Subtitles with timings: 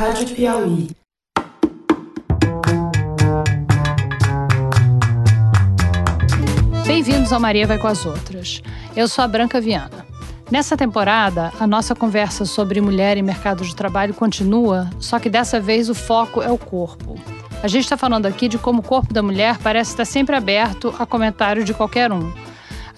[0.00, 0.88] Rádio Piauí.
[6.86, 8.62] Bem-vindos ao Maria Vai com as Outras.
[8.96, 10.06] Eu sou a Branca Viana.
[10.50, 15.60] Nessa temporada, a nossa conversa sobre mulher e mercado de trabalho continua, só que dessa
[15.60, 17.20] vez o foco é o corpo.
[17.62, 20.94] A gente está falando aqui de como o corpo da mulher parece estar sempre aberto
[20.98, 22.32] a comentário de qualquer um.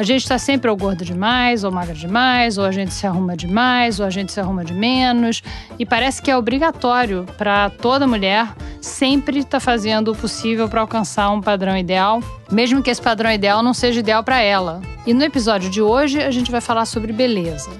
[0.02, 3.36] A gente está sempre ou gorda demais, ou magra demais, ou a gente se arruma
[3.36, 5.44] demais, ou a gente se arruma de menos.
[5.78, 10.80] E parece que é obrigatório para toda mulher sempre estar tá fazendo o possível para
[10.80, 12.20] alcançar um padrão ideal,
[12.50, 14.82] mesmo que esse padrão ideal não seja ideal para ela.
[15.07, 17.71] E no episódio de hoje a gente vai falar sobre beleza.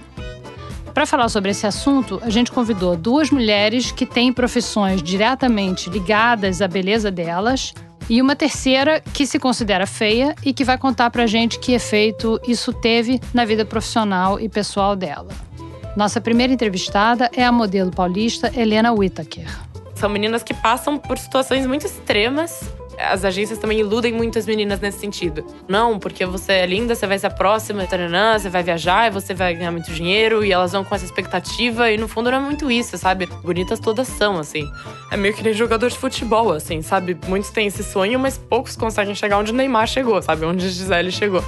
[0.95, 6.63] Para falar sobre esse assunto, a gente convidou duas mulheres que têm profissões diretamente ligadas
[6.63, 7.75] à beleza delas
[8.09, 12.41] e uma terceira que se considera feia e que vai contar pra gente que efeito
[12.47, 15.29] isso teve na vida profissional e pessoal dela.
[15.97, 19.47] Nossa primeira entrevistada é a modelo paulista Helena Whittaker.
[19.95, 22.61] São meninas que passam por situações muito extremas
[23.09, 25.45] as agências também iludem muitas meninas nesse sentido.
[25.69, 29.11] Não, porque você é linda, você vai ser a próxima, taranã, você vai viajar e
[29.11, 32.39] você vai ganhar muito dinheiro e elas vão com essa expectativa e no fundo não
[32.39, 33.27] é muito isso, sabe?
[33.43, 34.71] Bonitas todas são, assim.
[35.11, 37.17] É meio que nem jogador de futebol, assim, sabe?
[37.27, 40.45] Muitos têm esse sonho, mas poucos conseguem chegar onde Neymar chegou, sabe?
[40.45, 41.43] Onde Gisele chegou.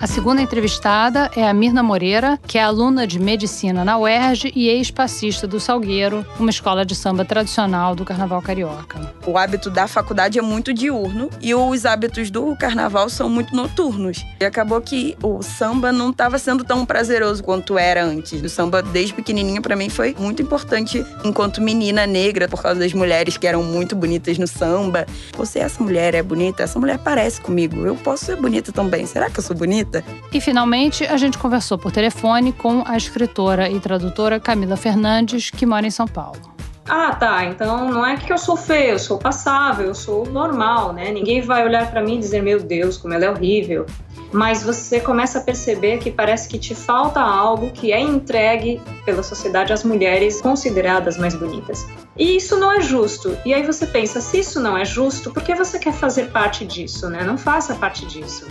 [0.00, 4.66] A segunda entrevistada é a Mirna Moreira, que é aluna de medicina na UERJ e
[4.66, 9.12] ex-passista do Salgueiro, uma escola de samba tradicional do carnaval carioca.
[9.26, 14.24] O hábito da faculdade é muito diurno e os hábitos do carnaval são muito noturnos.
[14.40, 18.42] E acabou que o samba não estava sendo tão prazeroso quanto era antes.
[18.42, 22.94] O samba, desde pequenininha, para mim foi muito importante enquanto menina negra, por causa das
[22.94, 25.04] mulheres que eram muito bonitas no samba.
[25.36, 29.04] Você, essa mulher é bonita, essa mulher parece comigo, eu posso ser bonita também.
[29.04, 29.89] Será que eu sou bonita?
[30.32, 35.66] E finalmente, a gente conversou por telefone com a escritora e tradutora Camila Fernandes, que
[35.66, 36.40] mora em São Paulo.
[36.88, 37.44] Ah, tá.
[37.44, 41.12] Então não é que eu sou feia, eu sou passável, eu sou normal, né?
[41.12, 43.86] Ninguém vai olhar para mim e dizer, meu Deus, como ela é horrível.
[44.32, 49.22] Mas você começa a perceber que parece que te falta algo que é entregue pela
[49.22, 51.86] sociedade às mulheres consideradas mais bonitas.
[52.16, 53.36] E isso não é justo.
[53.44, 56.64] E aí você pensa, se isso não é justo, por que você quer fazer parte
[56.64, 57.24] disso, né?
[57.24, 58.46] Não faça parte disso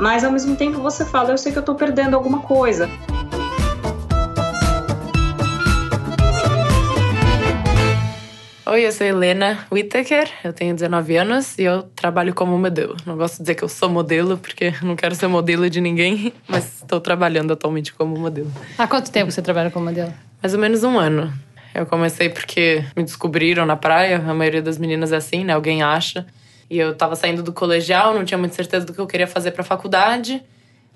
[0.00, 2.88] mas ao mesmo tempo você fala, eu sei que eu estou perdendo alguma coisa.
[8.66, 12.96] Oi, eu sou Helena Whittaker, eu tenho 19 anos e eu trabalho como modelo.
[13.04, 16.32] Não gosto de dizer que eu sou modelo, porque não quero ser modelo de ninguém,
[16.48, 18.50] mas estou trabalhando atualmente como modelo.
[18.78, 20.14] Há quanto tempo você trabalha como modelo?
[20.42, 21.30] Mais ou menos um ano.
[21.74, 25.52] Eu comecei porque me descobriram na praia, a maioria das meninas é assim, né?
[25.52, 26.24] Alguém acha.
[26.70, 29.50] E eu tava saindo do colegial, não tinha muita certeza do que eu queria fazer
[29.50, 30.42] pra faculdade.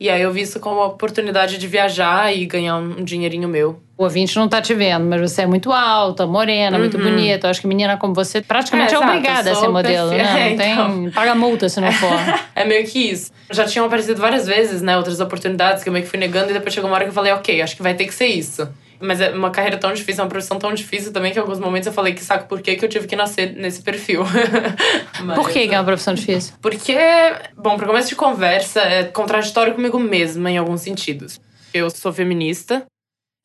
[0.00, 3.80] E aí eu vi isso como uma oportunidade de viajar e ganhar um dinheirinho meu.
[3.96, 6.82] O ouvinte não tá te vendo, mas você é muito alta, morena, uhum.
[6.84, 7.48] muito bonita.
[7.48, 10.32] Eu acho que menina como você praticamente é, é obrigada a ser modelo, perfil.
[10.34, 10.50] né?
[10.50, 11.10] Não tem, então...
[11.10, 12.12] Paga multa se não for.
[12.54, 13.32] é meio que isso.
[13.50, 14.96] Já tinham aparecido várias vezes, né?
[14.96, 16.50] Outras oportunidades que eu meio que fui negando.
[16.50, 18.26] E depois chegou uma hora que eu falei, ok, acho que vai ter que ser
[18.26, 18.68] isso.
[19.00, 21.60] Mas é uma carreira tão difícil, é uma profissão tão difícil também que em alguns
[21.60, 24.24] momentos eu falei que saco por que eu tive que nascer nesse perfil.
[25.22, 26.54] Mas, por que, que é uma profissão difícil?
[26.60, 26.96] Porque,
[27.56, 31.40] bom, para começo de conversa, é contraditório comigo mesma em alguns sentidos.
[31.72, 32.86] Eu sou feminista.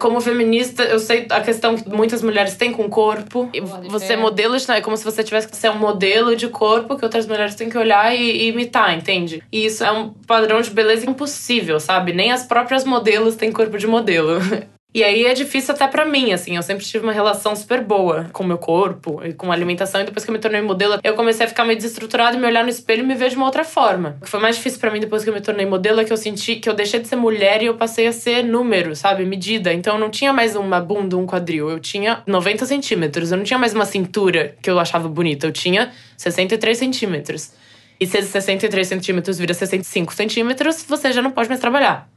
[0.01, 3.49] Como feminista, eu sei a questão que muitas mulheres têm com o corpo.
[3.89, 7.05] Você é modelo, é como se você tivesse que ser um modelo de corpo que
[7.05, 9.41] outras mulheres têm que olhar e, e imitar, entende?
[9.51, 12.11] E isso é um padrão de beleza impossível, sabe?
[12.11, 14.39] Nem as próprias modelos têm corpo de modelo.
[14.93, 16.55] E aí é difícil até para mim, assim.
[16.55, 20.01] Eu sempre tive uma relação super boa com o meu corpo e com a alimentação.
[20.01, 22.45] E depois que eu me tornei modelo, eu comecei a ficar meio desestruturada e me
[22.45, 24.17] olhar no espelho e me ver de uma outra forma.
[24.21, 26.13] O que foi mais difícil para mim depois que eu me tornei modelo é que
[26.13, 29.25] eu senti que eu deixei de ser mulher e eu passei a ser número, sabe?
[29.25, 29.73] Medida.
[29.73, 31.71] Então eu não tinha mais uma bunda, um quadril.
[31.71, 33.31] Eu tinha 90 centímetros.
[33.31, 35.47] Eu não tinha mais uma cintura que eu achava bonita.
[35.47, 37.51] Eu tinha 63 centímetros.
[37.99, 42.12] E se 63 centímetros vira 65 centímetros, você já não pode mais trabalhar.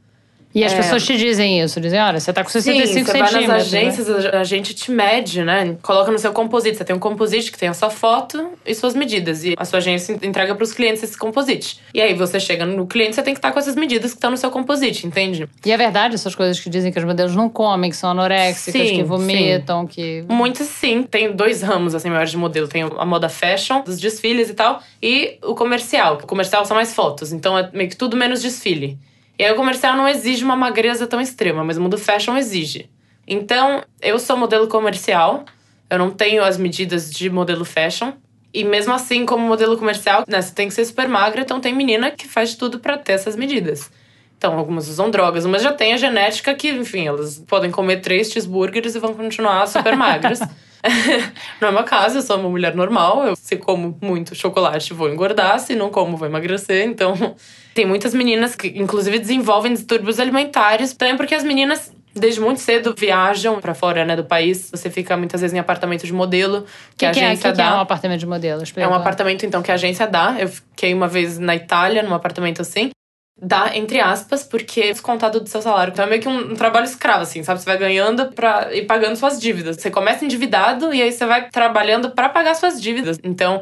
[0.53, 0.77] E as é.
[0.77, 3.31] pessoas te dizem isso, dizem, olha, você tá com 65 Sim, você centímetros.
[3.31, 3.79] Vai nas né?
[3.79, 4.29] agências, né?
[4.33, 5.77] a gente te mede, né?
[5.81, 6.77] Coloca no seu composite.
[6.77, 9.43] Você tem um composite que tem a sua foto e suas medidas.
[9.43, 11.79] E a sua agência entrega para os clientes esse composite.
[11.93, 14.31] E aí você chega no cliente, você tem que estar com essas medidas que estão
[14.31, 15.47] no seu composite, entende?
[15.65, 18.87] E é verdade essas coisas que dizem que os modelos não comem, que são anoréxicas,
[18.87, 19.87] sim, que vomitam, sim.
[19.87, 20.25] que.
[20.27, 21.03] Muitas sim.
[21.03, 22.67] Tem dois ramos, assim, maiores de modelo.
[22.67, 26.15] Tem a moda fashion, dos desfiles e tal, e o comercial.
[26.15, 27.31] O comercial são mais fotos.
[27.31, 28.97] Então é meio que tudo menos desfile.
[29.39, 32.89] E aí o comercial não exige uma magreza tão extrema, mas o mundo fashion exige.
[33.27, 35.45] Então, eu sou modelo comercial,
[35.89, 38.13] eu não tenho as medidas de modelo fashion.
[38.53, 41.75] E mesmo assim, como modelo comercial, né, você tem que ser super magra, então tem
[41.75, 43.91] menina que faz tudo para ter essas medidas.
[44.37, 48.31] Então, algumas usam drogas, mas já tem a genética que, enfim, elas podem comer três
[48.31, 50.39] cheeseburgers e vão continuar super magras.
[51.61, 53.25] não é uma casa, eu sou uma mulher normal.
[53.25, 55.59] Eu, se como muito chocolate, vou engordar.
[55.59, 56.85] Se não como, vou emagrecer.
[56.85, 57.13] Então,
[57.73, 60.93] tem muitas meninas que, inclusive, desenvolvem distúrbios alimentares.
[60.93, 64.69] Também porque as meninas desde muito cedo viajam para fora né, do país.
[64.71, 67.63] Você fica muitas vezes em apartamento de modelo, que, que a agência é, que dá.
[67.63, 68.63] Que é um apartamento de modelo?
[68.63, 68.87] Explica.
[68.87, 70.35] É um apartamento, então, que a agência dá.
[70.39, 72.91] Eu fiquei uma vez na Itália, num apartamento assim.
[73.39, 75.91] Dá, entre aspas, porque é descontado do seu salário.
[75.91, 77.61] Então é meio que um, um, trabalho escravo, assim, sabe?
[77.61, 79.75] Você vai ganhando pra ir pagando suas dívidas.
[79.75, 83.19] Você começa endividado e aí você vai trabalhando para pagar suas dívidas.
[83.23, 83.61] Então,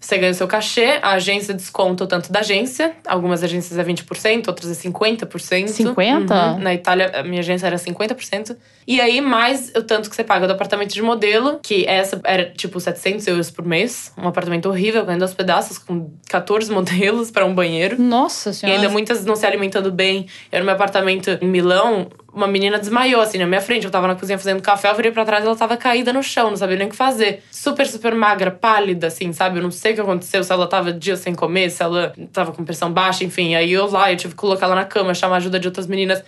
[0.00, 2.96] você ganha o seu cachê, a agência desconta o tanto da agência.
[3.06, 5.26] Algumas agências é 20%, outras é 50%.
[5.26, 6.30] 50%?
[6.30, 6.58] Uhum.
[6.58, 8.56] Na Itália, a minha agência era 50%.
[8.86, 12.46] E aí, mais o tanto que você paga do apartamento de modelo, que essa era
[12.46, 14.10] tipo 700 euros por mês.
[14.16, 18.00] Um apartamento horrível, ganhando aos pedaços, com 14 modelos para um banheiro.
[18.00, 18.78] Nossa senhora.
[18.78, 20.26] E ainda muitas não se alimentando bem.
[20.50, 23.84] No meu apartamento em Milão, uma menina desmaiou, assim, na minha frente.
[23.84, 26.50] Eu tava na cozinha fazendo café, eu virei pra trás ela tava caída no chão,
[26.50, 27.42] não sabia nem o que fazer.
[27.50, 29.58] Super, super magra, pálida, assim, sabe?
[29.58, 32.52] Eu não sei o que aconteceu, se ela tava dias sem comer, se ela tava
[32.52, 33.54] com pressão baixa, enfim.
[33.54, 36.22] Aí eu lá, eu tive que colocar ela na cama, chamar ajuda de outras meninas.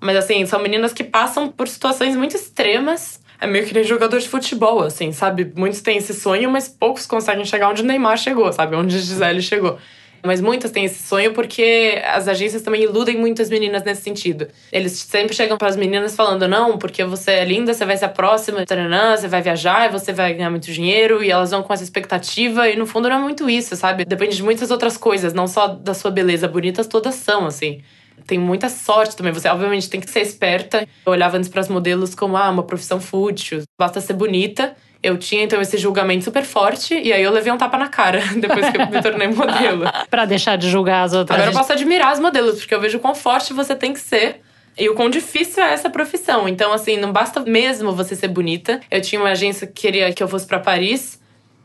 [0.00, 3.20] Mas, assim, são meninas que passam por situações muito extremas.
[3.40, 5.52] É meio que nem jogador de futebol, assim, sabe?
[5.56, 8.76] Muitos têm esse sonho, mas poucos conseguem chegar onde Neymar chegou, sabe?
[8.76, 9.78] Onde a Gisele chegou.
[10.26, 14.48] Mas muitas têm esse sonho porque as agências também iludem muitas meninas nesse sentido.
[14.72, 18.06] Eles sempre chegam para as meninas falando: não, porque você é linda, você vai ser
[18.06, 21.72] a próxima, taranã, você vai viajar, você vai ganhar muito dinheiro, e elas vão com
[21.72, 24.04] essa expectativa, e no fundo não é muito isso, sabe?
[24.04, 26.48] Depende de muitas outras coisas, não só da sua beleza.
[26.48, 27.82] Bonitas todas são, assim
[28.26, 29.32] tem muita sorte também.
[29.32, 30.86] Você, obviamente, tem que ser esperta.
[31.04, 34.74] Eu olhava antes para as modelos como ah, uma profissão fútil, basta ser bonita.
[35.06, 38.20] Eu tinha então esse julgamento super forte e aí eu levei um tapa na cara
[38.36, 39.84] depois que eu me tornei modelo.
[40.10, 41.38] para deixar de julgar as outras.
[41.38, 44.40] Agora eu posso admirar as modelos, porque eu vejo quão forte você tem que ser
[44.76, 46.48] e o quão difícil é essa profissão.
[46.48, 48.80] Então, assim, não basta mesmo você ser bonita.
[48.90, 51.20] Eu tinha uma agência que queria que eu fosse para Paris.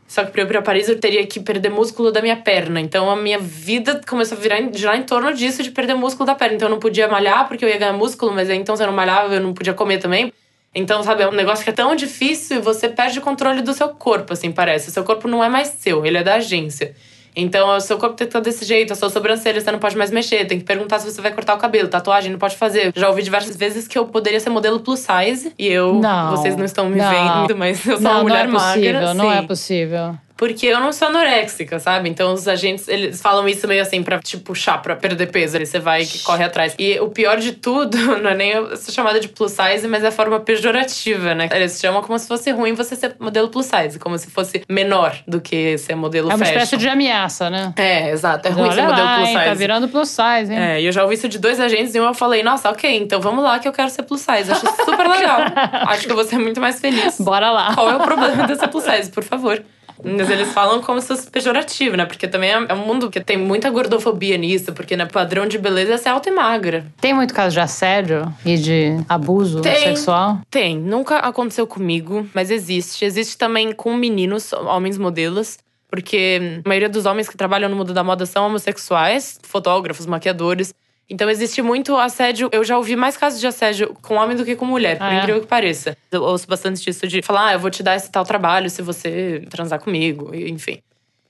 [0.06, 2.80] Só que pra eu ir pra Paris eu teria que perder músculo da minha perna.
[2.80, 6.34] Então a minha vida começou a virar, girar em torno disso, de perder músculo da
[6.36, 6.54] perna.
[6.54, 8.86] Então eu não podia malhar porque eu ia ganhar músculo, mas aí então se eu
[8.86, 10.32] não malhava eu não podia comer também.
[10.74, 13.74] Então, sabe, é um negócio que é tão difícil e você perde o controle do
[13.74, 14.88] seu corpo, assim, parece.
[14.88, 16.94] O seu corpo não é mais seu, ele é da agência.
[17.34, 19.96] Então, o seu corpo tem que estar desse jeito, a sua sobrancelha você não pode
[19.96, 22.92] mais mexer, tem que perguntar se você vai cortar o cabelo, tatuagem não pode fazer.
[22.94, 25.94] Já ouvi diversas vezes que eu poderia ser modelo plus size e eu.
[25.94, 27.46] Não, vocês não estão me não.
[27.46, 29.14] vendo, mas eu sou não, uma mulher não é possível, magra.
[29.14, 29.36] Não sim.
[29.38, 30.18] é possível.
[30.42, 32.08] Porque eu não sou anoréxica, sabe?
[32.08, 35.56] Então os agentes, eles falam isso meio assim pra te puxar pra perder peso.
[35.56, 36.74] Aí você vai e corre atrás.
[36.80, 40.08] E o pior de tudo, não é nem essa chamada de plus size, mas é
[40.08, 41.48] a forma pejorativa, né?
[41.54, 44.00] Eles chamam como se fosse ruim você ser modelo plus size.
[44.00, 46.54] Como se fosse menor do que ser modelo É uma fashion.
[46.54, 47.72] espécie de ameaça, né?
[47.76, 48.48] É, exato.
[48.48, 49.48] É ruim Olha ser modelo lá, plus hein, size.
[49.48, 50.58] Tá virando plus size, hein?
[50.58, 52.96] É, e eu já ouvi isso de dois agentes e um eu falei, nossa, ok,
[52.96, 54.50] então vamos lá que eu quero ser plus size.
[54.50, 55.38] Acho super legal.
[55.86, 57.20] Acho que eu vou ser muito mais feliz.
[57.20, 57.72] Bora lá.
[57.76, 59.62] Qual é o problema de ser plus size, por favor?
[60.04, 62.04] Mas eles falam como se fosse pejorativo, né?
[62.04, 65.94] Porque também é um mundo que tem muita gordofobia nisso, porque né, padrão de beleza
[65.94, 66.86] é ser alta e magra.
[67.00, 69.76] Tem muito caso de assédio e de abuso Tem.
[69.76, 70.40] sexual?
[70.50, 73.04] Tem, nunca aconteceu comigo, mas existe.
[73.04, 75.58] Existe também com meninos, homens modelos.
[75.92, 80.72] Porque a maioria dos homens que trabalham no mundo da moda são homossexuais, fotógrafos, maquiadores.
[81.12, 82.48] Então existe muito assédio.
[82.50, 85.14] Eu já ouvi mais casos de assédio com homem do que com mulher, por Ah,
[85.14, 85.18] é?
[85.18, 85.94] incrível que pareça.
[86.10, 88.80] Eu ouço bastante disso de falar, ah, eu vou te dar esse tal trabalho se
[88.80, 90.78] você transar comigo, enfim.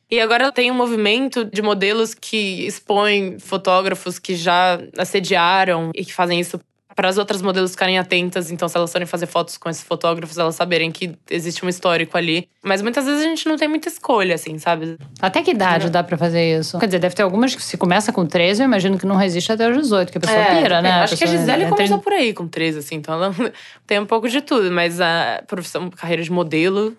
[0.08, 6.12] E agora tem um movimento de modelos que expõem fotógrafos que já assediaram e que
[6.12, 6.60] fazem isso
[6.94, 8.50] para as outras modelos ficarem atentas.
[8.50, 12.16] Então, se elas forem fazer fotos com esses fotógrafos, elas saberem que existe um histórico
[12.16, 12.48] ali.
[12.62, 14.96] Mas muitas vezes a gente não tem muita escolha, assim, sabe?
[15.20, 16.78] Até que idade dá pra fazer isso?
[16.78, 19.50] Quer dizer, deve ter algumas que se começa com 13, eu imagino que não resiste
[19.50, 20.88] até os 18, que a pessoa pira, né?
[20.88, 21.98] É, Acho que a Gisele é começou 30.
[21.98, 22.96] por aí, com 13, assim.
[22.96, 23.34] Então ela
[23.86, 24.70] tem um pouco de tudo.
[24.70, 26.96] Mas a profissão, carreira de modelo,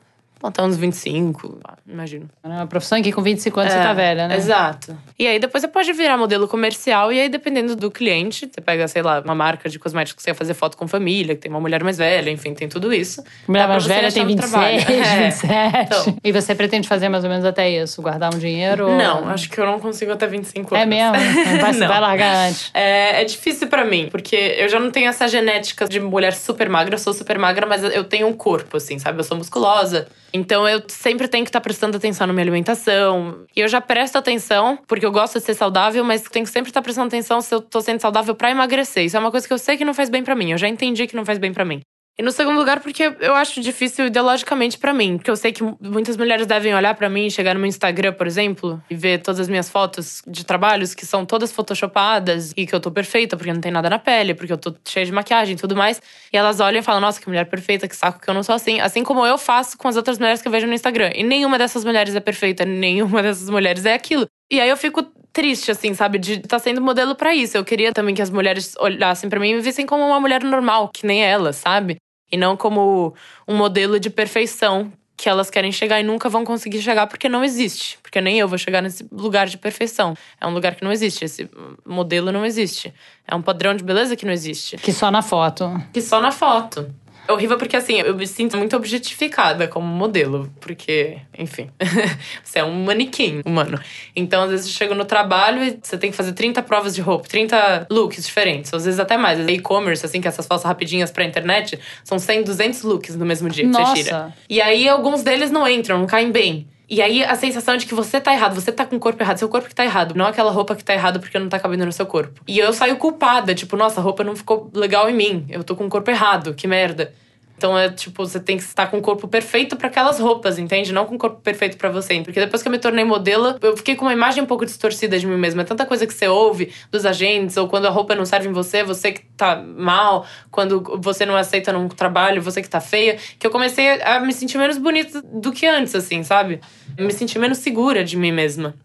[0.47, 2.29] até uns 25, imagino.
[2.43, 4.35] É uma profissão que com 25 anos você É, tá velha, né?
[4.35, 4.97] Exato.
[5.17, 8.87] E aí depois você pode virar modelo comercial, e aí dependendo do cliente, você pega,
[8.87, 11.51] sei lá, uma marca de cosméticos que você quer fazer foto com família, que tem
[11.51, 13.23] uma mulher mais velha, enfim, tem tudo isso.
[13.47, 14.73] Mulher mais você velha tem um 26, trabalho.
[15.13, 15.29] É.
[15.29, 15.77] 27.
[15.83, 16.17] Então.
[16.23, 18.01] E você pretende fazer mais ou menos até isso?
[18.01, 18.87] Guardar um dinheiro?
[18.89, 20.89] ou- Não, acho que eu não consigo até 25 É anos.
[20.95, 21.13] mesmo?
[21.61, 21.87] Vai, Não.
[21.87, 22.69] vai largar antes.
[22.73, 26.67] É, é difícil pra mim, porque eu já não tenho essa genética de mulher super
[26.69, 26.95] magra.
[26.95, 29.19] Eu sou super magra, mas eu tenho um corpo, assim, sabe?
[29.19, 30.07] Eu sou musculosa.
[30.33, 33.45] Então eu sempre tenho que estar prestando atenção na minha alimentação.
[33.55, 36.71] E eu já presto atenção, porque eu gosto de ser saudável, mas tenho que sempre
[36.71, 39.05] estar prestando atenção se eu tô sendo saudável pra emagrecer.
[39.05, 40.51] Isso é uma coisa que eu sei que não faz bem pra mim.
[40.51, 41.81] Eu já entendi que não faz bem pra mim.
[42.15, 45.17] E no segundo lugar, porque eu acho difícil ideologicamente para mim.
[45.17, 48.27] Porque eu sei que muitas mulheres devem olhar para mim, chegar no meu Instagram, por
[48.27, 52.75] exemplo, e ver todas as minhas fotos de trabalhos que são todas photoshopadas e que
[52.75, 55.55] eu tô perfeita porque não tem nada na pele, porque eu tô cheia de maquiagem
[55.55, 55.99] e tudo mais.
[56.31, 58.53] E elas olham e falam: Nossa, que mulher perfeita, que saco que eu não sou
[58.53, 58.79] assim.
[58.79, 61.09] Assim como eu faço com as outras mulheres que eu vejo no Instagram.
[61.15, 64.27] E nenhuma dessas mulheres é perfeita, nenhuma dessas mulheres é aquilo.
[64.53, 66.19] E aí eu fico triste, assim, sabe?
[66.19, 67.57] De estar tá sendo modelo para isso.
[67.57, 70.43] Eu queria também que as mulheres olhassem para mim e me vissem como uma mulher
[70.43, 71.97] normal, que nem elas, sabe?
[72.31, 73.15] E não como
[73.47, 77.43] um modelo de perfeição que elas querem chegar e nunca vão conseguir chegar porque não
[77.43, 77.97] existe.
[78.03, 80.13] Porque nem eu vou chegar nesse lugar de perfeição.
[80.39, 81.25] É um lugar que não existe.
[81.25, 81.49] Esse
[81.83, 82.93] modelo não existe.
[83.27, 84.77] É um padrão de beleza que não existe.
[84.77, 85.81] Que só na foto.
[85.91, 86.93] Que só na foto.
[87.27, 90.51] É horrível porque, assim, eu me sinto muito objetificada como modelo.
[90.59, 91.69] Porque, enfim,
[92.43, 93.79] você é um manequim humano.
[94.15, 97.01] Então, às vezes, eu chego no trabalho e você tem que fazer 30 provas de
[97.01, 98.73] roupa, 30 looks diferentes.
[98.73, 99.39] Às vezes até mais.
[99.47, 103.63] E-commerce, assim, que essas fotos rapidinhas pra internet, são 100, 200 looks no mesmo dia
[103.63, 103.95] que Nossa.
[103.95, 104.33] você tira.
[104.49, 106.67] E aí, alguns deles não entram, não caem bem.
[106.93, 109.39] E aí a sensação de que você tá errado, você tá com o corpo errado,
[109.39, 111.87] seu corpo que tá errado, não aquela roupa que tá errado porque não tá cabendo
[111.87, 112.41] no seu corpo.
[112.47, 115.75] E eu saio culpada, tipo, nossa, a roupa não ficou legal em mim, eu tô
[115.75, 117.11] com o corpo errado, que merda.
[117.57, 120.91] Então é tipo, você tem que estar com o corpo perfeito para aquelas roupas, entende?
[120.91, 122.21] Não com o corpo perfeito para você.
[122.21, 125.17] Porque depois que eu me tornei modelo, eu fiquei com uma imagem um pouco distorcida
[125.17, 125.61] de mim mesma.
[125.61, 128.51] É tanta coisa que você ouve dos agentes, ou quando a roupa não serve em
[128.51, 133.17] você, você que tá mal, quando você não aceita num trabalho, você que tá feia,
[133.39, 136.59] que eu comecei a me sentir menos bonita do que antes, assim, sabe?
[136.97, 138.75] Eu me senti menos segura de mim mesma.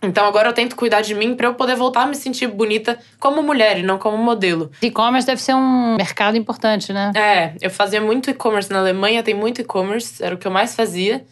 [0.00, 2.98] Então agora eu tento cuidar de mim para eu poder voltar a me sentir bonita
[3.18, 4.70] como mulher e não como modelo.
[4.80, 7.12] E-commerce deve ser um mercado importante, né?
[7.16, 10.74] É, eu fazia muito e-commerce na Alemanha, tem muito e-commerce, era o que eu mais
[10.76, 11.24] fazia.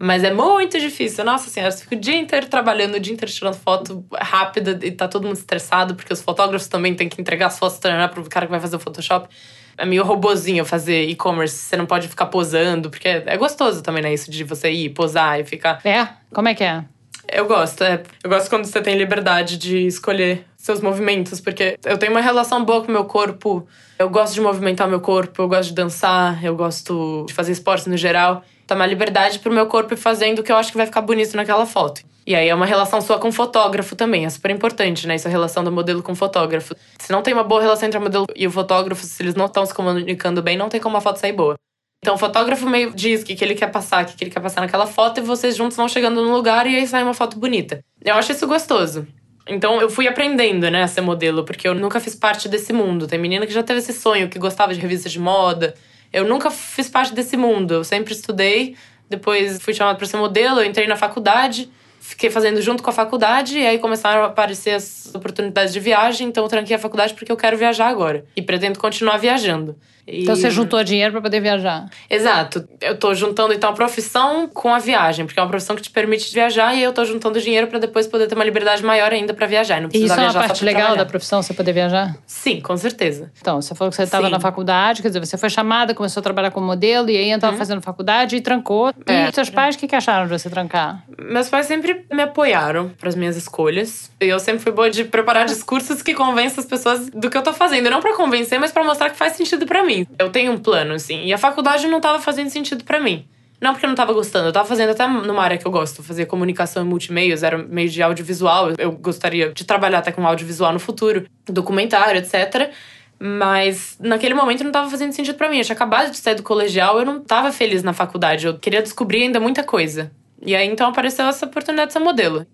[0.00, 1.24] Mas é muito difícil.
[1.24, 4.92] Nossa senhora, você fica o dia inteiro trabalhando, o dia inteiro tirando foto rápida e
[4.92, 8.22] tá todo mundo estressado, porque os fotógrafos também têm que entregar as fotos para pro
[8.28, 9.28] cara que vai fazer o Photoshop.
[9.76, 14.12] É meio robozinho fazer e-commerce, você não pode ficar posando, porque é gostoso também, né?
[14.12, 15.80] Isso de você ir posar e ficar.
[15.84, 16.06] É?
[16.32, 16.84] Como é que é?
[17.30, 18.02] Eu gosto, é.
[18.24, 22.64] Eu gosto quando você tem liberdade de escolher seus movimentos, porque eu tenho uma relação
[22.64, 23.66] boa com o meu corpo.
[23.98, 27.86] Eu gosto de movimentar meu corpo, eu gosto de dançar, eu gosto de fazer esportes
[27.86, 28.42] no geral.
[28.70, 31.34] Uma liberdade pro meu corpo ir fazendo o que eu acho que vai ficar bonito
[31.36, 32.02] naquela foto.
[32.26, 35.14] E aí é uma relação sua com fotógrafo também, é super importante, né?
[35.14, 36.74] Essa relação do modelo com o fotógrafo.
[36.98, 39.46] Se não tem uma boa relação entre o modelo e o fotógrafo, se eles não
[39.46, 41.56] estão se comunicando bem, não tem como a foto sair boa.
[42.00, 44.30] Então o fotógrafo meio diz o que, que ele quer passar, o que, que ele
[44.30, 47.14] quer passar naquela foto, e vocês juntos vão chegando no lugar e aí sai uma
[47.14, 47.80] foto bonita.
[48.04, 49.06] Eu acho isso gostoso.
[49.48, 53.06] Então eu fui aprendendo, né, a ser modelo, porque eu nunca fiz parte desse mundo.
[53.06, 55.74] Tem menina que já teve esse sonho, que gostava de revistas de moda.
[56.12, 57.74] Eu nunca fiz parte desse mundo.
[57.74, 58.76] Eu sempre estudei,
[59.08, 62.92] depois fui chamada para ser modelo, eu entrei na faculdade, fiquei fazendo junto com a
[62.92, 67.14] faculdade, e aí começaram a aparecer as oportunidades de viagem, então eu tranquei a faculdade
[67.14, 68.24] porque eu quero viajar agora.
[68.36, 69.76] E pretendo continuar viajando.
[70.08, 70.22] E...
[70.22, 71.88] Então você juntou dinheiro para poder viajar?
[72.08, 72.66] Exato.
[72.80, 75.90] Eu tô juntando então a profissão com a viagem, porque é uma profissão que te
[75.90, 79.34] permite viajar e eu tô juntando dinheiro para depois poder ter uma liberdade maior ainda
[79.34, 79.80] para viajar.
[79.80, 81.04] Não e isso é uma parte legal trabalhar.
[81.04, 82.16] da profissão, você poder viajar?
[82.26, 83.30] Sim, com certeza.
[83.40, 86.24] Então, você falou que você estava na faculdade, quer dizer, você foi chamada, começou a
[86.24, 87.58] trabalhar como modelo e aí estava hum.
[87.58, 88.92] fazendo faculdade e trancou.
[89.06, 89.28] É.
[89.28, 91.04] E seus pais, o que, que acharam de você trancar?
[91.18, 94.10] Meus pais sempre me apoiaram para as minhas escolhas.
[94.20, 97.42] E eu sempre fui boa de preparar discursos que convencem as pessoas do que eu
[97.42, 97.90] tô fazendo.
[97.90, 99.97] Não para convencer, mas para mostrar que faz sentido para mim.
[100.18, 101.24] Eu tenho um plano, assim.
[101.24, 103.26] E a faculdade não tava fazendo sentido para mim.
[103.60, 106.00] Não porque eu não tava gostando, eu tava fazendo até numa área que eu gosto,
[106.02, 108.72] fazer comunicação e multimeios, era meio de audiovisual.
[108.78, 112.70] Eu gostaria de trabalhar até com audiovisual no futuro, documentário, etc.
[113.18, 115.58] Mas naquele momento não tava fazendo sentido para mim.
[115.58, 118.80] Eu tinha acabado de sair do colegial, eu não tava feliz na faculdade, eu queria
[118.80, 120.12] descobrir ainda muita coisa.
[120.40, 122.46] E aí então apareceu essa oportunidade de ser modelo.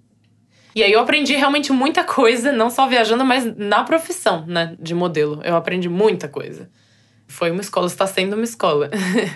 [0.75, 4.95] E aí eu aprendi realmente muita coisa, não só viajando, mas na profissão, né, de
[4.95, 5.41] modelo.
[5.45, 6.69] Eu aprendi muita coisa.
[7.35, 8.88] Foi uma escola, está sendo uma escola.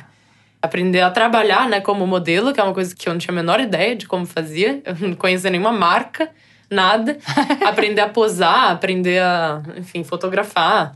[0.62, 3.35] Aprender a trabalhar, né, como modelo, que é uma coisa que eu não tinha a
[3.35, 4.81] menor ideia de como fazia.
[4.85, 6.31] Eu não conhecia nenhuma marca,
[6.71, 7.19] nada.
[7.67, 10.95] aprender a posar, aprender a, enfim, fotografar.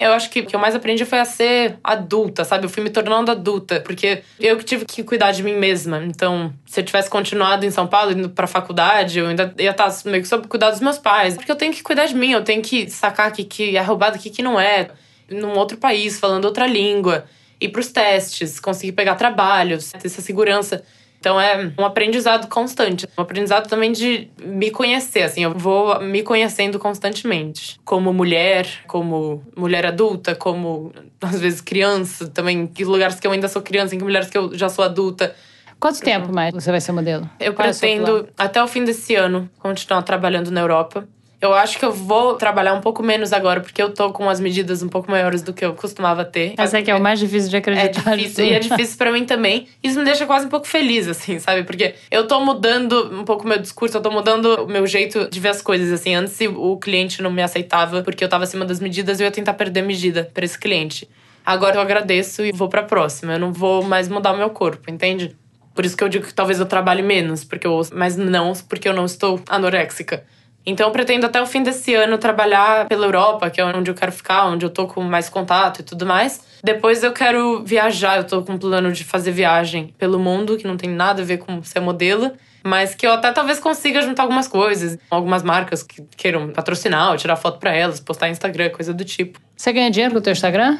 [0.00, 2.64] Eu acho que o que eu mais aprendi foi a ser adulta, sabe?
[2.64, 6.02] Eu fui me tornando adulta, porque eu que tive que cuidar de mim mesma.
[6.04, 9.88] Então, se eu tivesse continuado em São Paulo, indo pra faculdade, eu ainda ia estar
[10.06, 11.36] meio que sob cuidar dos meus pais.
[11.36, 13.80] Porque eu tenho que cuidar de mim, eu tenho que sacar o que, que é
[13.80, 14.90] roubado, o que, que não é
[15.32, 17.24] num outro país, falando outra língua,
[17.60, 20.82] ir para os testes, conseguir pegar trabalhos, ter essa segurança.
[21.22, 26.20] Então é um aprendizado constante, um aprendizado também de me conhecer, assim, eu vou me
[26.24, 33.26] conhecendo constantemente, como mulher, como mulher adulta, como às vezes criança, também em lugares que
[33.26, 35.32] eu ainda sou criança, em lugares que eu já sou adulta.
[35.78, 37.30] Quanto tempo mais você vai ser modelo?
[37.38, 41.06] Eu Qual é pretendo, é até o fim desse ano, continuar trabalhando na Europa.
[41.42, 44.38] Eu acho que eu vou trabalhar um pouco menos agora, porque eu tô com as
[44.38, 46.54] medidas um pouco maiores do que eu costumava ter.
[46.56, 48.12] Mas é que é o mais difícil de acreditar.
[48.12, 49.66] É difícil, e é difícil para mim também.
[49.82, 51.64] Isso me deixa quase um pouco feliz, assim, sabe?
[51.64, 55.28] Porque eu tô mudando um pouco o meu discurso, eu tô mudando o meu jeito
[55.28, 56.14] de ver as coisas, assim.
[56.14, 59.32] Antes, se o cliente não me aceitava porque eu tava acima das medidas, eu ia
[59.32, 61.08] tentar perder medida para esse cliente.
[61.44, 63.32] Agora eu agradeço e vou pra próxima.
[63.32, 65.36] Eu não vou mais mudar o meu corpo, entende?
[65.74, 68.88] Por isso que eu digo que talvez eu trabalhe menos, porque eu, mas não porque
[68.88, 70.22] eu não estou anoréxica.
[70.64, 73.94] Então eu pretendo até o fim desse ano trabalhar pela Europa, que é onde eu
[73.94, 76.40] quero ficar, onde eu tô com mais contato e tudo mais.
[76.62, 80.66] Depois eu quero viajar, eu tô com um plano de fazer viagem pelo mundo, que
[80.66, 82.30] não tem nada a ver com ser modelo,
[82.62, 87.34] mas que eu até talvez consiga juntar algumas coisas, algumas marcas que queiram patrocinar, tirar
[87.34, 89.40] foto para elas, postar no Instagram, coisa do tipo.
[89.56, 90.78] Você ganha dinheiro com o teu Instagram?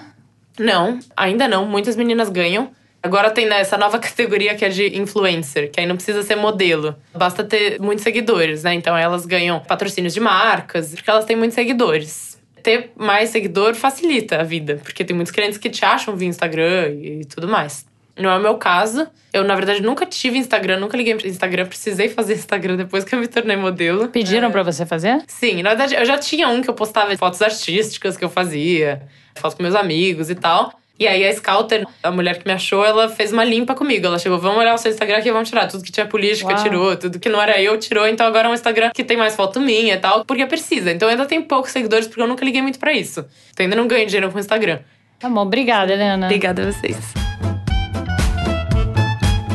[0.58, 1.66] Não, ainda não.
[1.66, 2.70] Muitas meninas ganham.
[3.02, 6.37] Agora tem né, essa nova categoria que é de influencer, que aí não precisa ser
[6.37, 6.94] modelo.
[7.14, 8.75] Basta ter muitos seguidores, né?
[8.75, 12.40] Então elas ganham patrocínios de marcas, porque elas têm muitos seguidores.
[12.62, 16.90] Ter mais seguidor facilita a vida, porque tem muitos clientes que te acham via Instagram
[16.90, 17.85] e tudo mais.
[18.16, 19.06] Não é o meu caso.
[19.32, 21.66] Eu, na verdade, nunca tive Instagram, nunca liguei pro Instagram.
[21.66, 24.09] Precisei fazer Instagram depois que eu me tornei modelo.
[24.09, 24.50] Pediram é.
[24.50, 25.23] para você fazer?
[25.26, 29.02] Sim, na verdade, eu já tinha um que eu postava fotos artísticas que eu fazia,
[29.35, 30.78] fotos com meus amigos e tal.
[31.02, 34.06] E aí a Scouter, a mulher que me achou, ela fez uma limpa comigo.
[34.06, 35.66] Ela chegou, vamos olhar o seu Instagram aqui, vamos tirar.
[35.66, 36.62] Tudo que tinha política Uau.
[36.62, 38.06] tirou, tudo que não era eu tirou.
[38.06, 40.92] Então agora é um Instagram que tem mais foto minha e tal, porque precisa.
[40.92, 43.26] Então eu ainda tenho poucos seguidores, porque eu nunca liguei muito para isso.
[43.50, 44.78] Então ainda não ganho dinheiro com o Instagram.
[45.18, 46.26] Tá bom, obrigada, Helena.
[46.26, 46.97] Obrigada a vocês.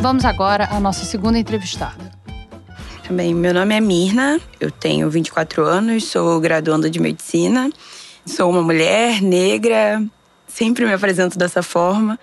[0.01, 2.11] Vamos agora à nossa segunda entrevistada.
[3.09, 7.69] Bem, meu nome é Mirna, eu tenho 24 anos, sou graduanda de medicina,
[8.25, 10.03] sou uma mulher negra,
[10.47, 12.19] sempre me apresento dessa forma,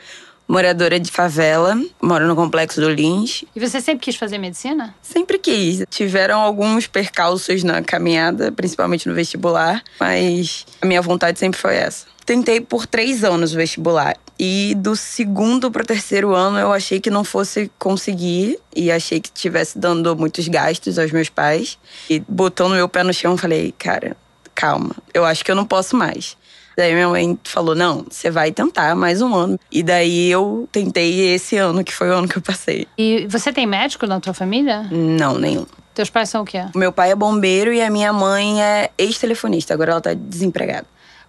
[0.47, 3.45] moradora de favela, moro no complexo do Lins.
[3.55, 4.95] E você sempre quis fazer medicina?
[5.03, 5.85] Sempre quis.
[5.91, 12.07] Tiveram alguns percalços na caminhada, principalmente no vestibular, mas a minha vontade sempre foi essa.
[12.25, 14.17] Tentei por três anos o vestibular.
[14.39, 19.21] E do segundo para o terceiro ano eu achei que não fosse conseguir e achei
[19.21, 21.79] que estivesse dando muitos gastos aos meus pais.
[22.11, 24.17] E botando meu pé no chão, falei, cara,
[24.55, 26.37] calma, eu acho que eu não posso mais.
[26.77, 29.59] Daí minha mãe falou: não, você vai tentar mais um ano.
[29.71, 32.87] E daí eu tentei esse ano, que foi o ano que eu passei.
[32.99, 34.87] E você tem médico na tua família?
[34.91, 35.67] Não, nenhum.
[35.95, 36.65] Teus pais são o quê?
[36.75, 39.73] Meu pai é bombeiro e a minha mãe é ex-telefonista.
[39.75, 40.87] Agora ela tá desempregada.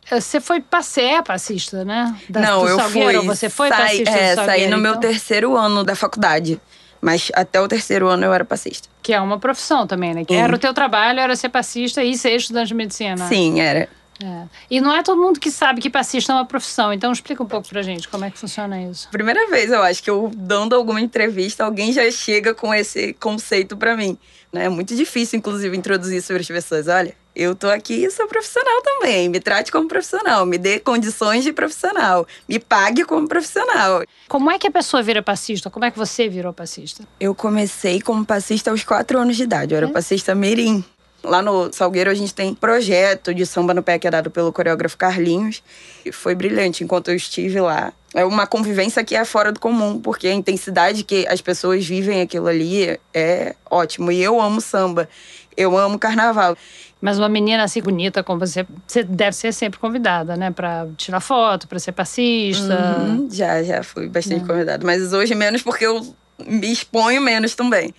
[0.10, 2.16] Você foi passeia passista, né?
[2.30, 3.28] Da, Não, eu Salgueiro, fui.
[3.28, 4.80] Você foi sai, passista É, Salgueiro, saí no então?
[4.80, 6.60] meu terceiro ano da faculdade.
[7.02, 8.88] Mas até o terceiro ano eu era passista.
[9.04, 10.26] Que é uma profissão também, né?
[10.26, 13.28] Que era o teu trabalho, era ser passista e ser estudante de medicina.
[13.28, 13.88] Sim, era.
[14.24, 14.44] É.
[14.70, 17.48] E não é todo mundo que sabe que passista é uma profissão, então explica um
[17.48, 19.10] pouco pra gente como é que funciona isso.
[19.12, 23.76] Primeira vez, eu acho que eu dando alguma entrevista, alguém já chega com esse conceito
[23.76, 24.18] para mim.
[24.54, 24.66] Né?
[24.66, 26.88] É muito difícil, inclusive, introduzir isso para as pessoas.
[26.88, 29.28] Olha, eu tô aqui e sou profissional também.
[29.28, 34.04] Me trate como profissional, me dê condições de profissional, me pague como profissional.
[34.30, 35.70] Como é que a pessoa vira passista?
[35.70, 37.04] Como é que você virou passista?
[37.20, 39.74] Eu comecei como passista aos quatro anos de idade.
[39.74, 39.92] Eu era é?
[39.92, 40.84] passista mirim.
[41.26, 44.52] Lá no Salgueiro a gente tem projeto de samba no pé que é dado pelo
[44.54, 45.64] coreógrafo Carlinhos.
[46.06, 47.92] E foi brilhante enquanto eu estive lá.
[48.14, 52.22] É uma convivência que é fora do comum, porque a intensidade que as pessoas vivem
[52.22, 54.12] aquilo ali é ótimo.
[54.12, 55.10] E eu amo samba,
[55.58, 56.56] eu amo carnaval.
[57.02, 60.50] Mas uma menina assim bonita como você, você deve ser sempre convidada, né?
[60.50, 62.98] Pra tirar foto, pra ser passista.
[63.00, 64.48] Uhum, já, já fui bastante é.
[64.48, 64.86] convidada.
[64.86, 66.16] Mas hoje menos porque eu
[66.48, 67.94] me exponho menos também.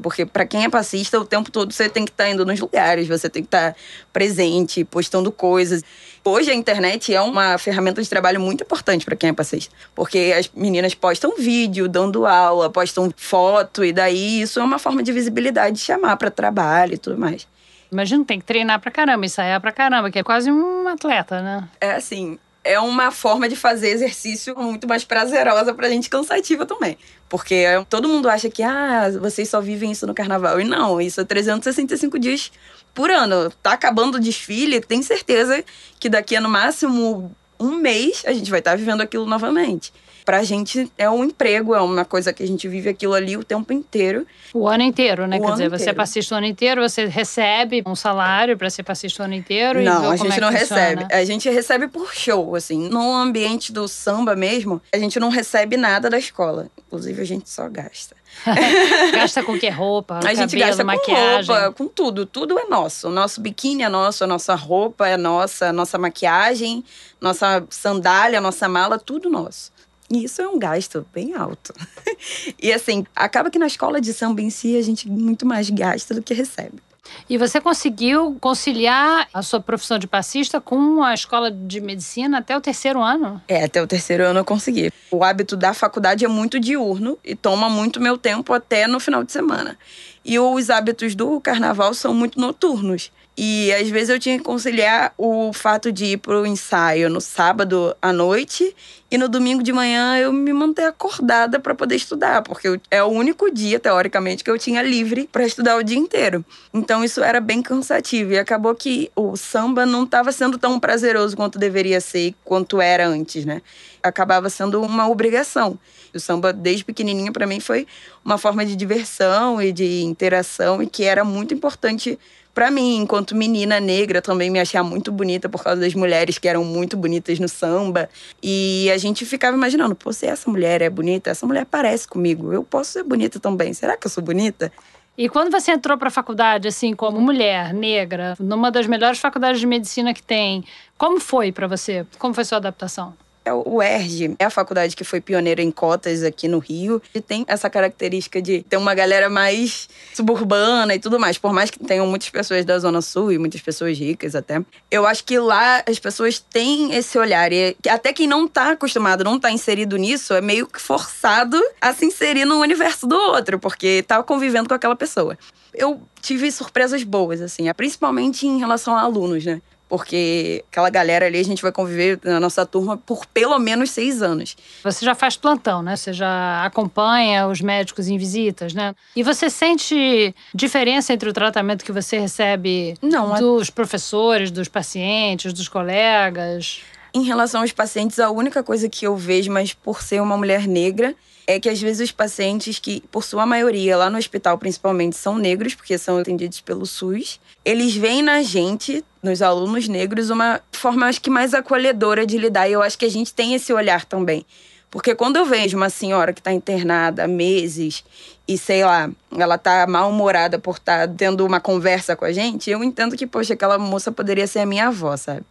[0.00, 2.58] Porque para quem é passista, o tempo todo você tem que estar tá indo nos
[2.58, 3.78] lugares, você tem que estar tá
[4.12, 5.82] presente, postando coisas.
[6.24, 10.34] Hoje a internet é uma ferramenta de trabalho muito importante para quem é passista, porque
[10.38, 15.12] as meninas postam vídeo, dando aula, postam foto e daí isso é uma forma de
[15.12, 17.46] visibilidade, de chamar para trabalho e tudo mais.
[17.90, 21.68] Imagina, tem que treinar pra caramba, ensaiar pra caramba, que é quase um atleta, né?
[21.78, 26.96] É assim, é uma forma de fazer exercício muito mais prazerosa pra gente, cansativa também.
[27.28, 30.60] Porque todo mundo acha que, ah, vocês só vivem isso no carnaval.
[30.60, 32.52] E não, isso é 365 dias
[32.94, 33.50] por ano.
[33.62, 35.64] Tá acabando o desfile, tem certeza
[35.98, 39.92] que daqui a no máximo um mês a gente vai estar tá vivendo aquilo novamente
[40.24, 43.44] pra gente é um emprego, é uma coisa que a gente vive aquilo ali o
[43.44, 44.26] tempo inteiro.
[44.54, 45.38] O ano inteiro, né?
[45.38, 45.78] O Quer dizer, inteiro.
[45.78, 49.34] você é passista o ano inteiro, você recebe um salário para ser passista o ano
[49.34, 49.82] inteiro?
[49.82, 50.84] Não, a gente é não funciona.
[50.84, 51.06] recebe.
[51.14, 52.88] A gente recebe por show, assim.
[52.88, 56.68] No ambiente do samba mesmo, a gente não recebe nada da escola.
[56.86, 58.16] Inclusive, a gente só gasta.
[59.12, 60.18] gasta com que roupa?
[60.18, 61.46] A cabelo, gente gasta maquiagem.
[61.46, 62.26] com roupa, com tudo.
[62.26, 63.08] Tudo é nosso.
[63.08, 66.84] O nosso biquíni é nosso, a nossa roupa é nossa, a nossa maquiagem,
[67.20, 69.72] nossa sandália, nossa mala, tudo nosso.
[70.12, 71.72] E isso é um gasto bem alto.
[72.60, 76.14] e assim, acaba que na escola de samba em si a gente muito mais gasta
[76.14, 76.82] do que recebe.
[77.28, 82.56] E você conseguiu conciliar a sua profissão de passista com a escola de medicina até
[82.56, 83.40] o terceiro ano?
[83.48, 84.92] É, até o terceiro ano eu consegui.
[85.10, 89.24] O hábito da faculdade é muito diurno e toma muito meu tempo até no final
[89.24, 89.78] de semana.
[90.24, 93.10] E os hábitos do carnaval são muito noturnos.
[93.36, 97.96] E às vezes eu tinha que conciliar o fato de ir pro ensaio no sábado
[98.00, 98.76] à noite
[99.10, 103.06] e no domingo de manhã eu me manter acordada para poder estudar, porque é o
[103.06, 106.44] único dia, teoricamente, que eu tinha livre para estudar o dia inteiro.
[106.74, 111.34] Então isso era bem cansativo e acabou que o samba não estava sendo tão prazeroso
[111.34, 113.62] quanto deveria ser quanto era antes, né?
[114.02, 115.78] Acabava sendo uma obrigação.
[116.14, 117.86] O samba, desde pequenininha, para mim foi
[118.22, 122.18] uma forma de diversão e de interação e que era muito importante
[122.54, 126.46] para mim, enquanto menina negra, também me achava muito bonita por causa das mulheres que
[126.46, 128.08] eram muito bonitas no samba.
[128.42, 132.52] E a gente ficava imaginando, pô, se essa mulher é bonita, essa mulher parece comigo,
[132.52, 133.72] eu posso ser bonita também.
[133.72, 134.70] Será que eu sou bonita?
[135.16, 139.60] E quando você entrou para a faculdade, assim, como mulher negra, numa das melhores faculdades
[139.60, 140.64] de medicina que tem,
[140.96, 142.06] como foi para você?
[142.18, 143.14] Como foi sua adaptação?
[143.44, 147.20] É o ERJ é a faculdade que foi pioneira em cotas aqui no Rio e
[147.20, 151.38] tem essa característica de ter uma galera mais suburbana e tudo mais.
[151.38, 155.06] Por mais que tenham muitas pessoas da Zona Sul e muitas pessoas ricas até, eu
[155.06, 157.52] acho que lá as pessoas têm esse olhar.
[157.52, 161.92] E até quem não tá acostumado, não tá inserido nisso, é meio que forçado a
[161.92, 165.36] se inserir no universo do outro, porque tá convivendo com aquela pessoa.
[165.74, 169.60] Eu tive surpresas boas, assim, principalmente em relação a alunos, né?
[169.92, 174.22] Porque aquela galera ali a gente vai conviver na nossa turma por pelo menos seis
[174.22, 174.56] anos.
[174.82, 175.96] Você já faz plantão, né?
[175.96, 178.94] Você já acompanha os médicos em visitas, né?
[179.14, 183.72] E você sente diferença entre o tratamento que você recebe Não, dos a...
[183.72, 186.80] professores, dos pacientes, dos colegas?
[187.14, 190.66] Em relação aos pacientes, a única coisa que eu vejo, mas por ser uma mulher
[190.66, 191.14] negra,
[191.46, 195.36] é que às vezes os pacientes que, por sua maioria, lá no hospital principalmente, são
[195.36, 201.06] negros, porque são atendidos pelo SUS, eles veem na gente, nos alunos negros, uma forma,
[201.06, 202.68] acho que mais acolhedora de lidar.
[202.68, 204.44] E eu acho que a gente tem esse olhar também.
[204.92, 208.04] Porque quando eu vejo uma senhora que está internada há meses
[208.46, 212.70] e, sei lá, ela tá mal-humorada por estar tá tendo uma conversa com a gente,
[212.70, 215.44] eu entendo que, poxa, aquela moça poderia ser a minha avó, sabe?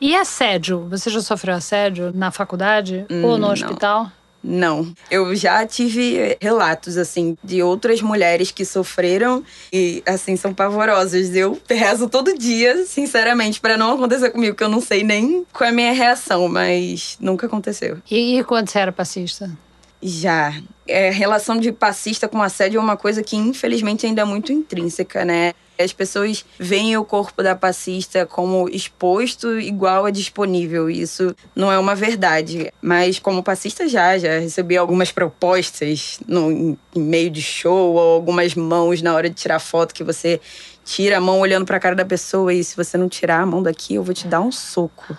[0.00, 0.88] E assédio?
[0.90, 4.02] Você já sofreu assédio na faculdade hum, ou no hospital?
[4.02, 4.12] Não.
[4.42, 4.92] Não.
[5.10, 11.34] Eu já tive relatos, assim, de outras mulheres que sofreram e, assim, são pavorosas.
[11.34, 15.68] Eu rezo todo dia, sinceramente, para não acontecer comigo, que eu não sei nem qual
[15.68, 17.98] é a minha reação, mas nunca aconteceu.
[18.10, 19.50] E, e quando você era passista?
[20.02, 20.54] Já.
[20.86, 25.24] É, relação de passista com assédio é uma coisa que, infelizmente, ainda é muito intrínseca,
[25.24, 25.52] né?
[25.78, 30.90] As pessoas veem o corpo da passista como exposto igual a disponível.
[30.90, 32.72] Isso não é uma verdade.
[32.82, 38.54] Mas como passista já, já recebi algumas propostas no em meio de show ou algumas
[38.54, 40.40] mãos na hora de tirar foto que você
[40.84, 43.46] tira a mão olhando para a cara da pessoa e se você não tirar a
[43.46, 45.16] mão daqui, eu vou te dar um soco.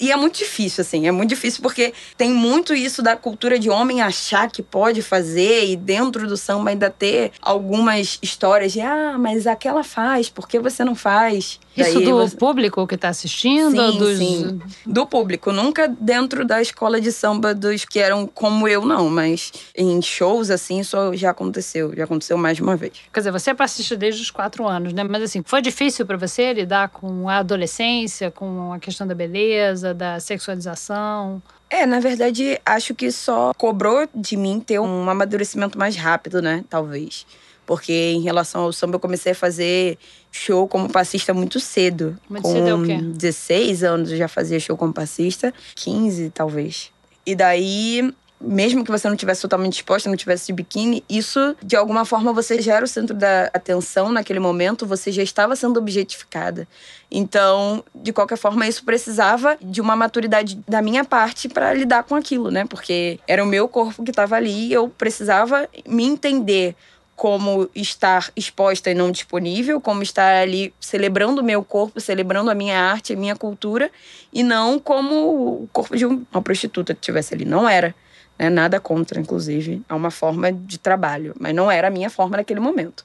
[0.00, 3.68] E é muito difícil, assim, é muito difícil porque tem muito isso da cultura de
[3.68, 9.16] homem achar que pode fazer e dentro do samba ainda ter algumas histórias de ah,
[9.18, 11.60] mas aquela faz, por que você não faz?
[11.76, 12.36] Isso Daí do você...
[12.36, 13.70] público que está assistindo?
[13.70, 14.18] Sim, dos...
[14.18, 14.60] sim.
[14.84, 15.52] Do público.
[15.52, 19.08] Nunca dentro da escola de samba dos que eram como eu, não.
[19.08, 21.94] Mas em shows, assim, isso já aconteceu.
[21.96, 22.94] Já aconteceu mais de uma vez.
[23.12, 25.04] Quer dizer, você é passista desde os quatro anos, né?
[25.04, 29.89] Mas assim, foi difícil para você lidar com a adolescência, com a questão da beleza,
[29.94, 31.42] da sexualização?
[31.68, 36.64] É, na verdade, acho que só cobrou de mim ter um amadurecimento mais rápido, né?
[36.68, 37.26] Talvez.
[37.64, 39.96] Porque em relação ao samba, eu comecei a fazer
[40.32, 42.18] show como passista muito cedo.
[42.28, 42.96] Muito com cedo é o quê?
[43.00, 46.90] 16 anos eu já fazia show como passista, 15 talvez.
[47.24, 51.76] E daí mesmo que você não tivesse totalmente exposta, não tivesse de biquíni, isso de
[51.76, 55.78] alguma forma você já era o centro da atenção naquele momento, você já estava sendo
[55.78, 56.66] objetificada.
[57.10, 62.14] Então, de qualquer forma, isso precisava de uma maturidade da minha parte para lidar com
[62.14, 62.64] aquilo, né?
[62.64, 66.74] Porque era o meu corpo que estava ali e eu precisava me entender
[67.20, 72.54] como estar exposta e não disponível, como estar ali celebrando o meu corpo, celebrando a
[72.54, 73.90] minha arte, a minha cultura,
[74.32, 77.44] e não como o corpo de uma prostituta que estivesse ali.
[77.44, 77.94] Não era.
[78.40, 78.48] Né?
[78.48, 79.82] Nada contra, inclusive.
[79.86, 83.04] É uma forma de trabalho, mas não era a minha forma naquele momento.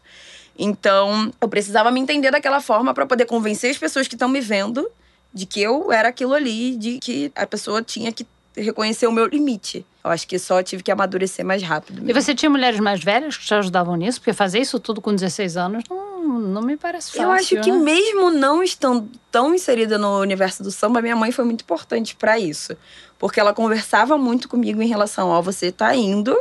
[0.58, 4.40] Então, eu precisava me entender daquela forma para poder convencer as pessoas que estão me
[4.40, 4.90] vendo
[5.34, 9.26] de que eu era aquilo ali, de que a pessoa tinha que reconhecer o meu
[9.26, 9.86] limite.
[10.02, 11.96] Eu acho que só tive que amadurecer mais rápido.
[11.96, 12.10] Mesmo.
[12.10, 14.22] E você tinha mulheres mais velhas que te ajudavam nisso?
[14.22, 17.24] Porque fazer isso tudo com 16 anos não, não me parece fácil.
[17.24, 17.78] Eu acho que né?
[17.78, 22.38] mesmo não estando tão inserida no universo do samba, minha mãe foi muito importante para
[22.40, 22.76] isso.
[23.18, 26.38] Porque ela conversava muito comigo em relação ao você tá indo,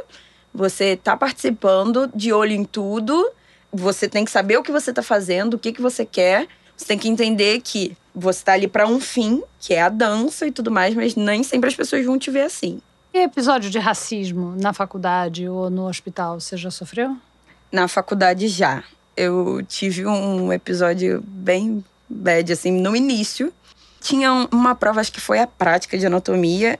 [0.53, 3.31] você tá participando, de olho em tudo,
[3.73, 6.47] Você tem que saber o que você tá fazendo, o que, que você quer.
[6.77, 10.47] Você tem que entender que você tá ali para um fim, que é a dança
[10.47, 12.81] e tudo mais, mas nem sempre as pessoas vão te ver assim.
[13.13, 17.17] E episódio de racismo na faculdade ou no hospital, você já sofreu?
[17.71, 18.85] Na faculdade já.
[19.17, 23.53] Eu tive um episódio bem bad, assim, no início.
[24.01, 26.79] Tinha uma prova, acho que foi a prática de anatomia.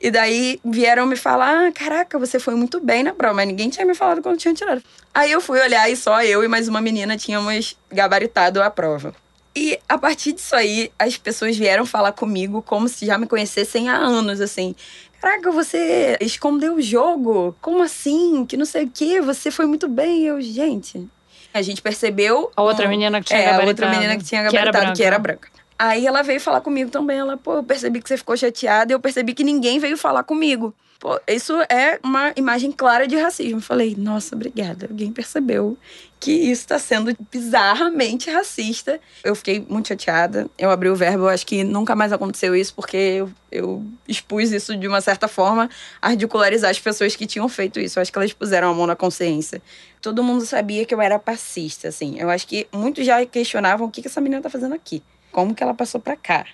[0.00, 3.68] E daí vieram me falar: ah, caraca, você foi muito bem na prova, mas ninguém
[3.68, 4.82] tinha me falado quando tinha tirado.
[5.14, 9.14] Aí eu fui olhar e só eu e mais uma menina tínhamos gabaritado a prova.
[9.54, 13.88] E a partir disso aí, as pessoas vieram falar comigo como se já me conhecessem
[13.88, 14.74] há anos, assim.
[15.20, 17.54] Caraca, você escondeu o jogo?
[17.60, 18.44] Como assim?
[18.44, 20.24] Que não sei o quê, você foi muito bem.
[20.24, 21.06] Eu, gente.
[21.54, 22.50] A gente percebeu.
[22.56, 23.54] A outra um, menina que tinha é.
[23.54, 24.96] A outra menina que tinha gabaritado, que era branca.
[24.96, 25.48] Que era branca.
[25.82, 27.18] Aí ela veio falar comigo também.
[27.18, 30.22] Ela, pô, eu percebi que você ficou chateada e eu percebi que ninguém veio falar
[30.22, 30.72] comigo.
[31.00, 33.56] Pô, isso é uma imagem clara de racismo.
[33.56, 34.86] Eu falei, nossa, obrigada.
[34.88, 35.76] Alguém percebeu
[36.20, 39.00] que isso está sendo bizarramente racista.
[39.24, 40.48] Eu fiquei muito chateada.
[40.56, 44.52] Eu abri o verbo, eu acho que nunca mais aconteceu isso, porque eu, eu expus
[44.52, 45.68] isso de uma certa forma
[46.00, 47.98] a ridicularizar as pessoas que tinham feito isso.
[47.98, 49.60] Eu acho que elas puseram a mão na consciência.
[50.00, 52.20] Todo mundo sabia que eu era passista, assim.
[52.20, 55.02] Eu acho que muitos já questionavam o que, que essa menina tá fazendo aqui.
[55.32, 56.46] Como que ela passou para cá?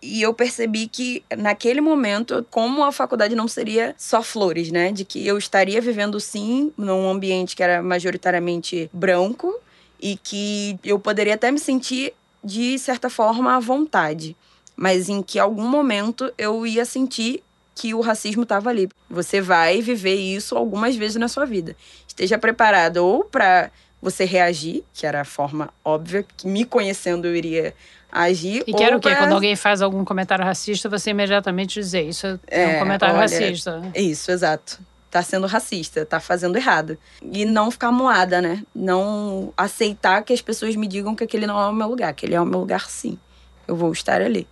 [0.00, 4.92] E eu percebi que, naquele momento, como a faculdade não seria só flores, né?
[4.92, 9.52] De que eu estaria vivendo, sim, num ambiente que era majoritariamente branco
[10.00, 12.14] e que eu poderia até me sentir,
[12.44, 14.36] de certa forma, à vontade.
[14.76, 17.42] Mas em que, algum momento, eu ia sentir
[17.74, 18.88] que o racismo estava ali.
[19.10, 21.74] Você vai viver isso algumas vezes na sua vida.
[22.06, 27.34] Esteja preparado ou para você reagir, que era a forma óbvia, que me conhecendo eu
[27.34, 27.74] iria
[28.10, 28.64] agir.
[28.66, 29.14] E quero o quê?
[29.14, 33.22] Quando alguém faz algum comentário racista, você imediatamente dizer isso é, é um comentário olha,
[33.22, 33.82] racista.
[33.94, 34.80] Isso, exato.
[35.10, 36.98] Tá sendo racista, tá fazendo errado.
[37.22, 38.62] E não ficar moada, né?
[38.74, 42.12] Não aceitar que as pessoas me digam que aquele não é o meu lugar.
[42.12, 43.18] Que ele é o meu lugar, sim.
[43.66, 44.46] Eu vou estar ali.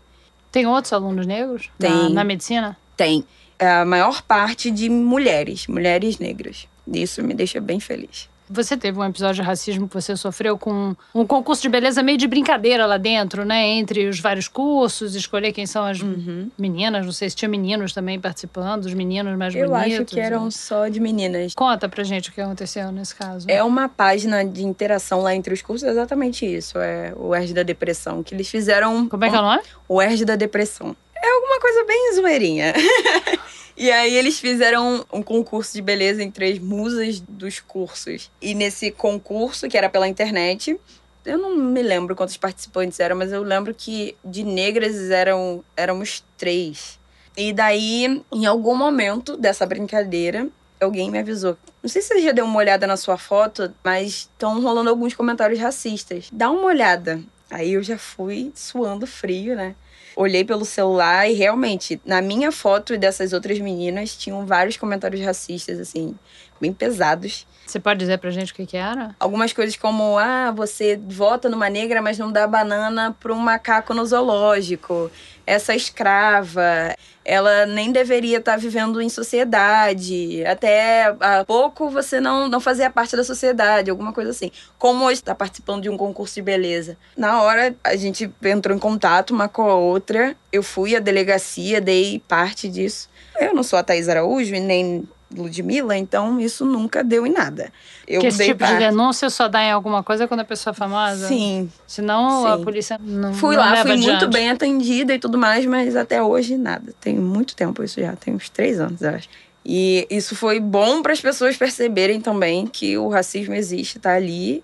[0.51, 1.91] Tem outros alunos negros Tem.
[1.91, 2.77] Na, na medicina?
[2.97, 3.25] Tem.
[3.59, 6.67] É a maior parte de mulheres, mulheres negras.
[6.87, 8.29] Isso me deixa bem feliz.
[8.49, 12.17] Você teve um episódio de racismo que você sofreu com um concurso de beleza meio
[12.17, 13.67] de brincadeira lá dentro, né?
[13.67, 16.49] Entre os vários cursos, escolher quem são as uhum.
[16.57, 17.05] meninas.
[17.05, 19.93] Não sei se tinha meninos também participando, os meninos mais Eu bonitos.
[19.93, 20.51] Eu acho que eram né?
[20.51, 21.55] só de meninas.
[21.55, 23.47] Conta pra gente o que aconteceu nesse caso.
[23.51, 26.79] É uma página de interação lá entre os cursos, é exatamente isso.
[26.79, 29.09] É o ERG da Depressão, que eles fizeram...
[29.09, 29.63] Como é que é o nome?
[29.89, 30.97] O ERG da Depressão.
[31.17, 32.73] É alguma coisa bem zoeirinha.
[33.77, 38.31] E aí eles fizeram um concurso de beleza entre as musas dos cursos.
[38.41, 40.81] E nesse concurso, que era pela internet,
[41.27, 46.25] eu não me lembro quantos participantes eram, mas eu lembro que de negras eram éramos
[46.39, 46.99] três.
[47.37, 50.49] E daí, em algum momento dessa brincadeira,
[50.81, 51.59] alguém me avisou.
[51.83, 55.15] Não sei se você já deu uma olhada na sua foto, mas estão rolando alguns
[55.15, 56.29] comentários racistas.
[56.33, 57.21] Dá uma olhada.
[57.51, 59.75] Aí eu já fui suando frio, né?
[60.17, 65.23] Olhei pelo celular e realmente, na minha foto e dessas outras meninas, tinham vários comentários
[65.23, 66.19] racistas, assim,
[66.61, 67.47] bem pesados.
[67.67, 69.15] Você pode dizer pra gente o que, que era?
[69.19, 73.93] Algumas coisas como, ah, você vota numa negra, mas não dá banana pra um macaco
[73.93, 75.11] no zoológico.
[75.45, 80.45] Essa escrava, ela nem deveria estar tá vivendo em sociedade.
[80.47, 84.53] Até há pouco você não, não fazia parte da sociedade, alguma coisa assim.
[84.79, 86.97] Como hoje está participando de um concurso de beleza.
[87.17, 90.37] Na hora, a gente entrou em contato uma com a outra.
[90.53, 93.09] Eu fui à delegacia, dei parte disso.
[93.39, 97.73] Eu não sou a Thais Araújo e nem Ludmilla, então isso nunca deu em nada.
[98.07, 98.75] Eu que esse tipo parte.
[98.75, 101.27] de denúncia só dá em alguma coisa quando a pessoa é famosa?
[101.27, 101.71] Sim.
[101.87, 102.49] Senão sim.
[102.49, 104.07] a polícia não Fui não lá, fui adiante.
[104.07, 106.95] muito bem atendida e tudo mais, mas até hoje nada.
[107.01, 109.29] Tem muito tempo isso já, tem uns três anos, eu acho.
[109.65, 114.63] E isso foi bom para as pessoas perceberem também que o racismo existe, tá ali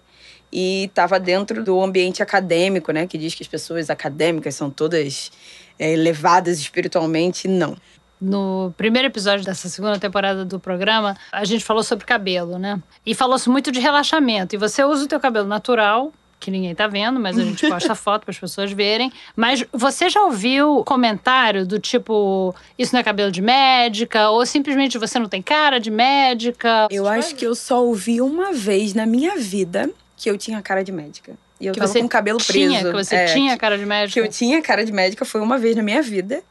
[0.53, 5.33] e estava dentro do ambiente acadêmico, né, que diz que as pessoas acadêmicas são todas
[5.79, 7.75] é, elevadas espiritualmente, não.
[8.22, 12.80] No primeiro episódio dessa segunda temporada do programa, a gente falou sobre cabelo, né?
[13.04, 14.54] E falou-se muito de relaxamento.
[14.54, 17.94] E você usa o teu cabelo natural, que ninguém tá vendo, mas a gente posta
[17.96, 19.12] foto para as pessoas verem.
[19.35, 24.30] Mas você já ouviu comentário do tipo, isso não é cabelo de médica?
[24.30, 26.87] Ou simplesmente você não tem cara de médica?
[26.92, 30.85] Eu acho que eu só ouvi uma vez na minha vida que eu tinha cara
[30.85, 31.37] de médica.
[31.61, 32.85] E eu que tava você com o cabelo tinha, preso.
[32.87, 34.20] Que você é, tinha cara de médica?
[34.20, 36.42] Que eu tinha cara de médica foi uma vez na minha vida.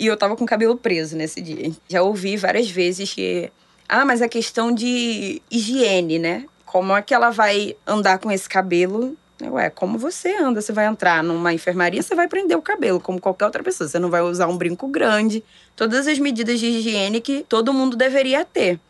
[0.00, 1.70] E eu tava com o cabelo preso nesse dia.
[1.86, 3.52] Já ouvi várias vezes que.
[3.86, 6.46] Ah, mas a questão de higiene, né?
[6.64, 9.14] Como é que ela vai andar com esse cabelo?
[9.42, 10.62] Ué, como você anda?
[10.62, 13.86] Você vai entrar numa enfermaria, você vai prender o cabelo, como qualquer outra pessoa.
[13.86, 15.44] Você não vai usar um brinco grande.
[15.76, 18.80] Todas as medidas de higiene que todo mundo deveria ter.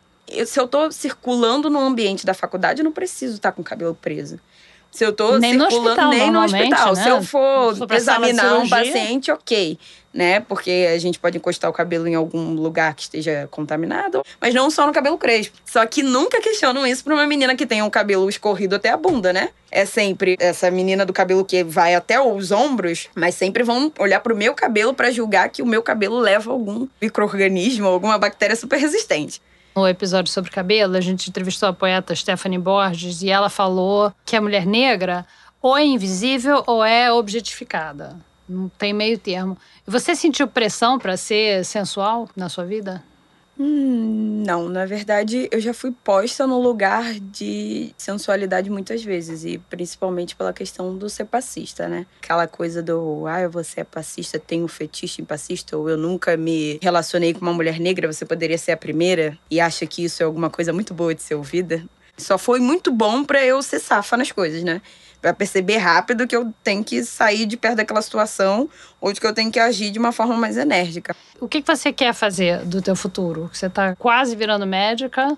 [0.47, 3.97] Se eu tô circulando no ambiente da faculdade, eu não preciso estar com o cabelo
[3.97, 4.39] preso.
[4.93, 6.95] Se eu tô nem circulando, no hospital, nem no hospital.
[6.95, 7.03] Né?
[7.03, 9.79] Se eu for, for examinar um paciente, ok.
[10.13, 10.41] Né?
[10.41, 14.23] Porque a gente pode encostar o cabelo em algum lugar que esteja contaminado.
[14.41, 15.57] Mas não só no cabelo crespo.
[15.65, 18.97] Só que nunca questionam isso pra uma menina que tem um cabelo escorrido até a
[18.97, 19.51] bunda, né?
[19.71, 24.19] É sempre essa menina do cabelo que vai até os ombros, mas sempre vão olhar
[24.19, 28.79] pro meu cabelo para julgar que o meu cabelo leva algum microorganismo, alguma bactéria super
[28.79, 29.41] resistente.
[29.77, 34.35] No episódio sobre cabelo, a gente entrevistou a poeta Stephanie Borges e ela falou que
[34.35, 35.25] a mulher negra
[35.63, 38.17] ou é invisível ou é objetificada.
[38.51, 39.57] Não tem meio termo.
[39.87, 43.01] Você sentiu pressão para ser sensual na sua vida?
[43.57, 49.59] Hum, não, na verdade eu já fui posta no lugar de sensualidade muitas vezes, e
[49.59, 52.07] principalmente pela questão do ser passista, né?
[52.23, 56.37] Aquela coisa do, ah, você é passista, tem um fetiche em passista, ou eu nunca
[56.37, 60.23] me relacionei com uma mulher negra, você poderia ser a primeira, e acha que isso
[60.23, 61.85] é alguma coisa muito boa de ser ouvida.
[62.17, 64.81] Só foi muito bom para eu ser safa nas coisas, né?
[65.21, 68.69] Pra perceber rápido que eu tenho que sair de perto daquela situação
[69.01, 71.15] ou de que eu tenho que agir de uma forma mais enérgica.
[71.41, 73.51] O que você quer fazer do teu futuro?
[73.53, 75.37] Você tá quase virando médica.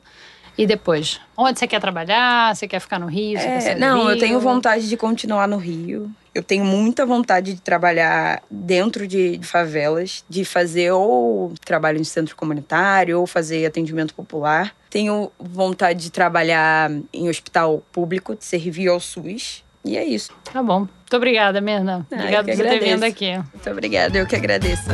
[0.56, 1.20] E depois?
[1.36, 2.54] Onde você quer trabalhar?
[2.54, 3.38] Você quer ficar no Rio?
[3.38, 6.10] É, não, eu tenho vontade de continuar no Rio.
[6.34, 12.04] Eu tenho muita vontade de trabalhar dentro de, de, favelas, de fazer ou trabalho em
[12.04, 14.74] centro comunitário, ou fazer atendimento popular.
[14.88, 19.62] Tenho vontade de trabalhar em hospital público, de servir ao SUS.
[19.84, 20.32] E é isso.
[20.52, 20.80] Tá bom.
[20.80, 22.06] Muito obrigada, Mirna.
[22.10, 23.36] Ah, obrigada por ter vindo aqui.
[23.36, 24.90] Muito obrigada, eu que agradeço.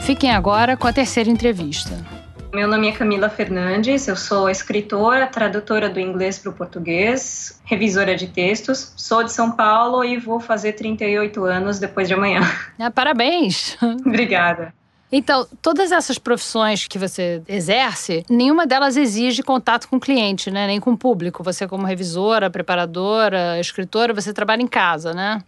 [0.00, 1.90] Fiquem agora com a terceira entrevista.
[2.54, 8.16] Meu nome é Camila Fernandes, eu sou escritora, tradutora do inglês para o português, revisora
[8.16, 12.40] de textos, sou de São Paulo e vou fazer 38 anos depois de amanhã.
[12.78, 13.76] Ah, parabéns!
[14.04, 14.72] Obrigada.
[15.10, 20.66] Então, todas essas profissões que você exerce, nenhuma delas exige contato com o cliente, né?
[20.66, 21.42] Nem com o público.
[21.42, 25.42] Você, como revisora, preparadora, escritora, você trabalha em casa, né?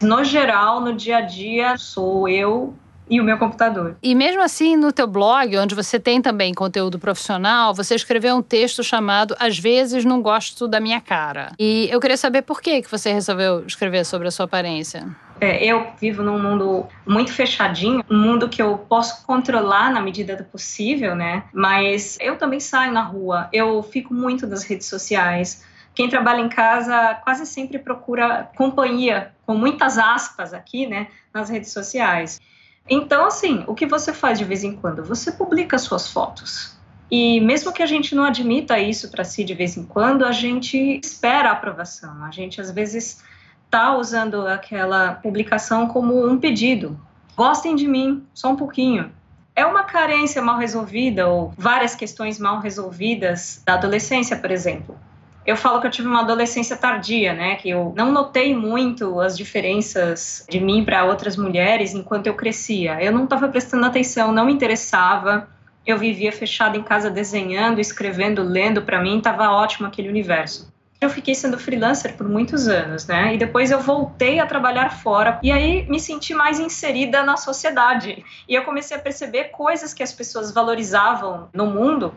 [0.00, 2.74] No geral, no dia a dia, sou eu
[3.08, 3.96] e o meu computador.
[4.02, 8.42] E mesmo assim, no teu blog, onde você tem também conteúdo profissional, você escreveu um
[8.42, 11.52] texto chamado Às vezes não gosto da minha cara.
[11.58, 15.06] E eu queria saber por que que você resolveu escrever sobre a sua aparência.
[15.40, 20.34] É, eu vivo num mundo muito fechadinho, um mundo que eu posso controlar na medida
[20.34, 21.44] do possível, né?
[21.52, 25.64] Mas eu também saio na rua, eu fico muito nas redes sociais.
[25.94, 31.72] Quem trabalha em casa quase sempre procura companhia, com muitas aspas aqui, né, nas redes
[31.72, 32.40] sociais.
[32.88, 35.02] Então, assim, o que você faz de vez em quando?
[35.04, 36.76] Você publica suas fotos.
[37.10, 40.32] E mesmo que a gente não admita isso para si de vez em quando, a
[40.32, 42.24] gente espera a aprovação.
[42.24, 43.22] A gente às vezes
[43.66, 46.98] está usando aquela publicação como um pedido.
[47.36, 49.12] Gostem de mim, só um pouquinho.
[49.54, 54.98] É uma carência mal resolvida ou várias questões mal resolvidas da adolescência, por exemplo
[55.46, 57.54] eu falo que eu tive uma adolescência tardia, né?
[57.54, 63.00] Que eu não notei muito as diferenças de mim para outras mulheres enquanto eu crescia.
[63.00, 65.48] Eu não estava prestando atenção, não me interessava.
[65.86, 68.82] Eu vivia fechada em casa desenhando, escrevendo, lendo.
[68.82, 70.74] Para mim estava ótimo aquele universo.
[71.00, 73.34] Eu fiquei sendo freelancer por muitos anos, né?
[73.34, 75.38] E depois eu voltei a trabalhar fora.
[75.42, 78.24] E aí me senti mais inserida na sociedade.
[78.48, 82.14] E eu comecei a perceber coisas que as pessoas valorizavam no mundo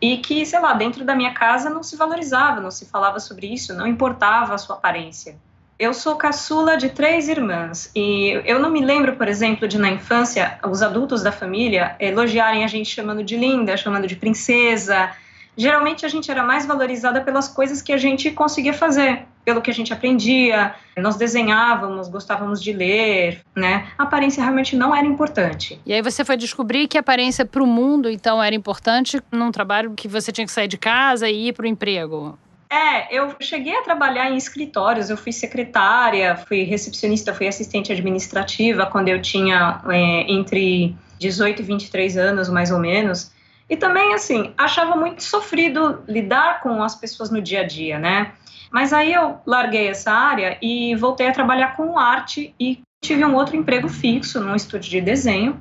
[0.00, 3.46] e que, sei lá, dentro da minha casa não se valorizava, não se falava sobre
[3.46, 5.36] isso, não importava a sua aparência.
[5.78, 9.90] Eu sou caçula de três irmãs e eu não me lembro, por exemplo, de na
[9.90, 15.10] infância os adultos da família elogiarem a gente chamando de linda, chamando de princesa,
[15.56, 19.70] geralmente a gente era mais valorizada pelas coisas que a gente conseguia fazer, pelo que
[19.70, 23.88] a gente aprendia, nós desenhávamos, gostávamos de ler, né?
[23.98, 25.80] A aparência realmente não era importante.
[25.84, 29.50] E aí você foi descobrir que a aparência para o mundo então era importante num
[29.50, 32.38] trabalho que você tinha que sair de casa e ir para o emprego.
[32.72, 38.86] É, eu cheguei a trabalhar em escritórios, eu fui secretária, fui recepcionista, fui assistente administrativa
[38.86, 43.30] quando eu tinha é, entre 18 e 23 anos, mais ou menos.
[43.72, 48.32] E também, assim, achava muito sofrido lidar com as pessoas no dia a dia, né?
[48.70, 53.34] Mas aí eu larguei essa área e voltei a trabalhar com arte e tive um
[53.34, 55.58] outro emprego fixo num estúdio de desenho.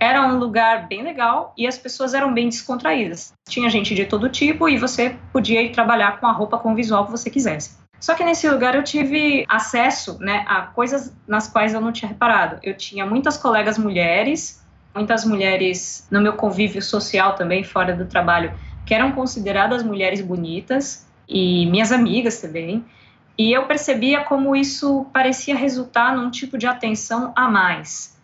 [0.00, 3.34] Era um lugar bem legal e as pessoas eram bem descontraídas.
[3.46, 6.74] Tinha gente de todo tipo e você podia ir trabalhar com a roupa, com o
[6.74, 7.76] visual que você quisesse.
[8.00, 12.08] Só que nesse lugar eu tive acesso né, a coisas nas quais eu não tinha
[12.08, 12.58] reparado.
[12.62, 14.64] Eu tinha muitas colegas mulheres
[14.96, 18.52] muitas mulheres no meu convívio social também, fora do trabalho,
[18.84, 22.84] que eram consideradas mulheres bonitas, e minhas amigas também.
[23.36, 28.16] E eu percebia como isso parecia resultar num tipo de atenção a mais.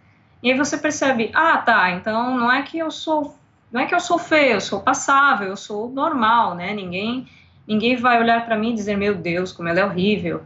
[0.43, 3.37] E aí você percebe, ah, tá, então não é que eu sou
[3.71, 6.75] Não é que eu sou feio, eu sou passável, eu sou normal, né?
[6.75, 7.27] Ninguém,
[7.67, 10.43] ninguém vai olhar para mim e dizer, meu Deus, como ela é horrível.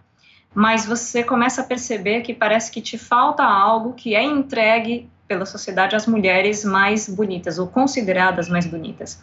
[0.55, 5.47] Mas você começa a perceber que parece que te falta algo que é entregue pela
[5.47, 9.23] sociedade às mulheres mais bonitas, ou consideradas mais bonitas.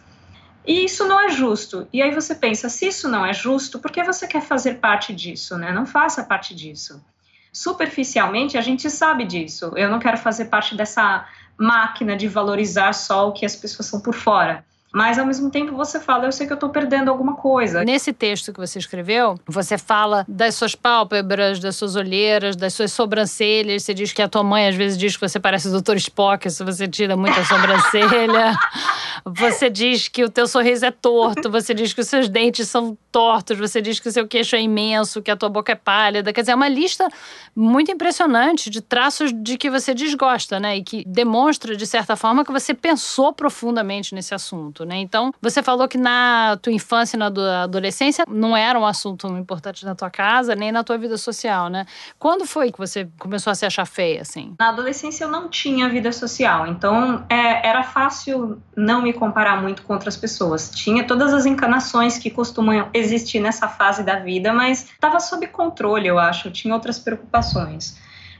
[0.66, 1.86] E isso não é justo.
[1.92, 5.14] E aí você pensa, se isso não é justo, por que você quer fazer parte
[5.14, 5.72] disso, né?
[5.72, 7.04] Não faça parte disso.
[7.52, 9.72] Superficialmente, a gente sabe disso.
[9.76, 11.26] Eu não quero fazer parte dessa
[11.56, 14.64] máquina de valorizar só o que as pessoas são por fora
[14.94, 17.82] mas ao mesmo tempo você fala, eu sei que eu estou perdendo alguma coisa.
[17.82, 22.92] Nesse texto que você escreveu, você fala das suas pálpebras, das suas olheiras, das suas
[22.92, 23.82] sobrancelhas.
[23.82, 25.96] Você diz que a tua mãe às vezes diz que você parece o Dr.
[25.96, 28.56] Spock se você tira muita sobrancelha.
[29.26, 32.96] você diz que o teu sorriso é torto, você diz que os seus dentes são
[33.10, 36.32] tortos, você diz que o seu queixo é imenso, que a tua boca é pálida.
[36.32, 37.08] Quer dizer, é uma lista
[37.54, 40.76] muito impressionante de traços de que você desgosta, né?
[40.76, 44.96] E que demonstra, de certa forma, que você pensou profundamente nesse assunto né?
[44.96, 47.26] Então, você falou que na tua infância e na
[47.64, 51.86] adolescência não era um assunto importante na tua casa, nem na tua vida social, né?
[52.18, 54.54] Quando foi que você começou a se achar feia, assim?
[54.58, 59.82] Na adolescência eu não tinha vida social, então é, era fácil não me comparar muito
[59.82, 60.70] com outras pessoas.
[60.70, 66.06] Tinha todas as encanações que costumam existir nessa fase da vida, mas estava sob controle,
[66.06, 66.50] eu acho.
[66.50, 67.96] Tinha outras preocupações.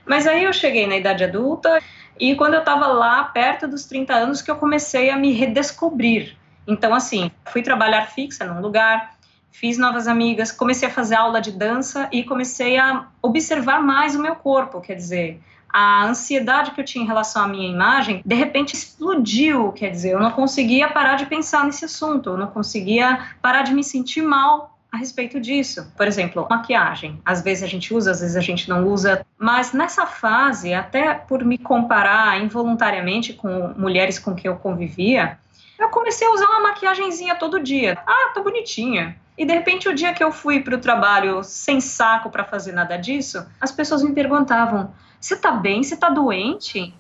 [0.06, 1.80] Mas aí eu cheguei na idade adulta
[2.18, 6.36] e quando eu estava lá, perto dos 30 anos, que eu comecei a me redescobrir.
[6.66, 9.14] Então, assim, fui trabalhar fixa num lugar,
[9.50, 14.22] fiz novas amigas, comecei a fazer aula de dança e comecei a observar mais o
[14.22, 14.80] meu corpo.
[14.80, 19.72] Quer dizer, a ansiedade que eu tinha em relação à minha imagem, de repente explodiu.
[19.72, 23.74] Quer dizer, eu não conseguia parar de pensar nesse assunto, eu não conseguia parar de
[23.74, 25.92] me sentir mal a respeito disso.
[25.96, 27.20] Por exemplo, maquiagem.
[27.24, 29.26] Às vezes a gente usa, às vezes a gente não usa.
[29.36, 35.36] Mas nessa fase, até por me comparar involuntariamente com mulheres com quem eu convivia,
[35.78, 37.98] eu comecei a usar uma maquiagemzinha todo dia.
[38.06, 39.16] Ah, tô bonitinha.
[39.36, 42.70] E de repente, o dia que eu fui para o trabalho sem saco para fazer
[42.70, 45.82] nada disso, as pessoas me perguntavam: Você tá bem?
[45.82, 46.94] Você tá doente?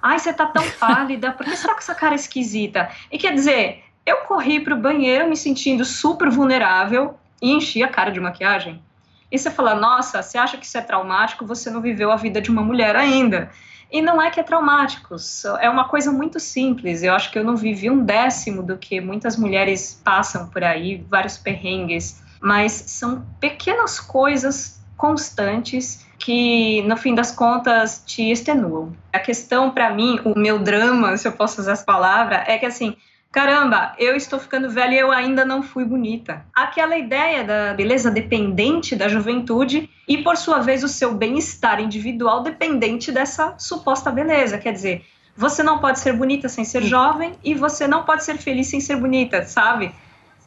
[0.00, 2.88] Ai, você tá tão pálida, por que você tá com essa cara esquisita?
[3.12, 7.88] E quer dizer, eu corri para o banheiro me sentindo super vulnerável e enchi a
[7.88, 8.82] cara de maquiagem.
[9.30, 11.46] E você fala, nossa, você acha que isso é traumático?
[11.46, 13.50] Você não viveu a vida de uma mulher ainda.
[13.92, 15.16] E não é que é traumático,
[15.60, 17.02] é uma coisa muito simples.
[17.02, 21.04] Eu acho que eu não vivi um décimo do que muitas mulheres passam por aí,
[21.08, 28.92] vários perrengues, mas são pequenas coisas constantes que, no fim das contas, te extenuam.
[29.12, 32.66] A questão, para mim, o meu drama, se eu posso usar essa palavra, é que
[32.66, 32.96] assim,
[33.32, 36.44] caramba, eu estou ficando velha e eu ainda não fui bonita.
[36.54, 42.42] Aquela ideia da beleza dependente da juventude e, por sua vez, o seu bem-estar individual
[42.42, 44.58] dependente dessa suposta beleza.
[44.58, 45.04] Quer dizer,
[45.36, 48.80] você não pode ser bonita sem ser jovem e você não pode ser feliz sem
[48.80, 49.94] ser bonita, sabe?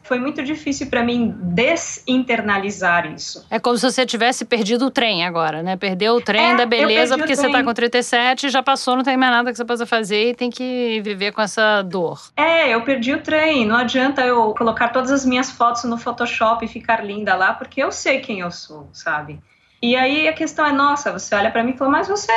[0.04, 3.44] Foi muito difícil para mim desinternalizar isso.
[3.50, 5.76] É como se você tivesse perdido o trem agora, né?
[5.76, 9.16] Perdeu o trem é, da beleza porque você tá com 37 já passou, não tem
[9.16, 12.20] mais nada que você possa fazer e tem que viver com essa dor.
[12.36, 13.66] É, eu perdi o trem.
[13.66, 17.82] Não adianta eu colocar todas as minhas fotos no Photoshop e ficar linda lá, porque
[17.82, 19.40] eu sei quem eu sou, sabe?
[19.80, 22.32] E aí a questão é, nossa, você olha para mim e fala, mas você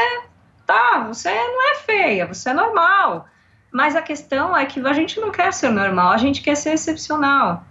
[0.65, 3.27] tá, você não é feia, você é normal.
[3.71, 6.71] Mas a questão é que a gente não quer ser normal, a gente quer ser
[6.73, 7.63] excepcional.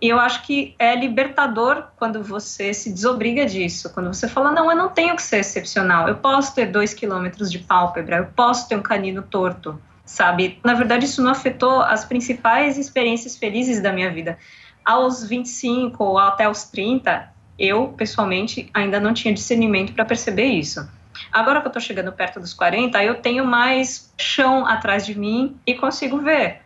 [0.00, 4.70] E eu acho que é libertador quando você se desobriga disso, quando você fala, não,
[4.70, 8.66] eu não tenho que ser excepcional, eu posso ter dois quilômetros de pálpebra, eu posso
[8.66, 10.58] ter um canino torto, sabe?
[10.64, 14.38] Na verdade, isso não afetou as principais experiências felizes da minha vida.
[14.82, 20.88] Aos 25 ou até os 30, eu, pessoalmente, ainda não tinha discernimento para perceber isso.
[21.32, 25.56] Agora que eu tô chegando perto dos 40, eu tenho mais chão atrás de mim
[25.66, 26.62] e consigo ver.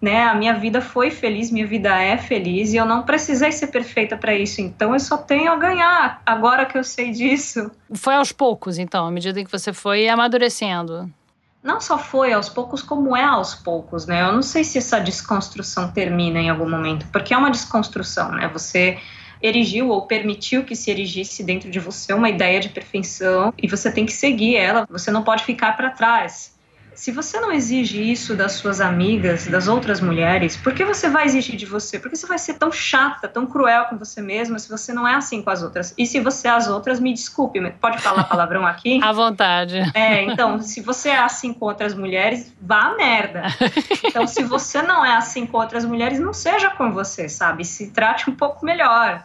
[0.00, 0.24] Né?
[0.24, 4.16] A minha vida foi feliz, minha vida é feliz e eu não precisei ser perfeita
[4.16, 4.60] para isso.
[4.60, 7.70] Então eu só tenho a ganhar agora que eu sei disso.
[7.94, 11.10] Foi aos poucos, então, à medida que você foi amadurecendo.
[11.62, 14.22] Não só foi aos poucos, como é aos poucos, né?
[14.22, 18.48] Eu não sei se essa desconstrução termina em algum momento, porque é uma desconstrução, né?
[18.52, 18.98] Você
[19.42, 23.90] erigiu ou permitiu que se erigisse dentro de você uma ideia de perfeição e você
[23.90, 26.55] tem que seguir ela, você não pode ficar para trás.
[26.96, 31.26] Se você não exige isso das suas amigas, das outras mulheres, por que você vai
[31.26, 31.98] exigir de você?
[31.98, 35.06] Por que você vai ser tão chata, tão cruel com você mesma se você não
[35.06, 35.94] é assim com as outras?
[35.98, 38.98] E se você é as outras, me desculpe, pode falar palavrão aqui?
[39.02, 39.78] à vontade.
[39.94, 43.42] É, então, se você é assim com outras mulheres, vá a merda.
[44.06, 47.64] Então, se você não é assim com outras mulheres, não seja com você, sabe?
[47.64, 49.22] Se trate um pouco melhor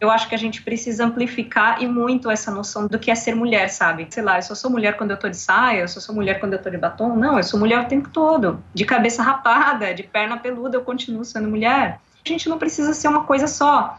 [0.00, 3.34] Eu acho que a gente precisa amplificar e muito essa noção do que é ser
[3.34, 4.06] mulher, sabe?
[4.08, 6.40] Sei lá, eu só sou mulher quando eu tô de saia, eu só sou mulher
[6.40, 7.14] quando eu tô de batom.
[7.14, 8.62] Não, eu sou mulher o tempo todo.
[8.72, 12.00] De cabeça rapada, de perna peluda, eu continuo sendo mulher.
[12.24, 13.98] A gente não precisa ser uma coisa só.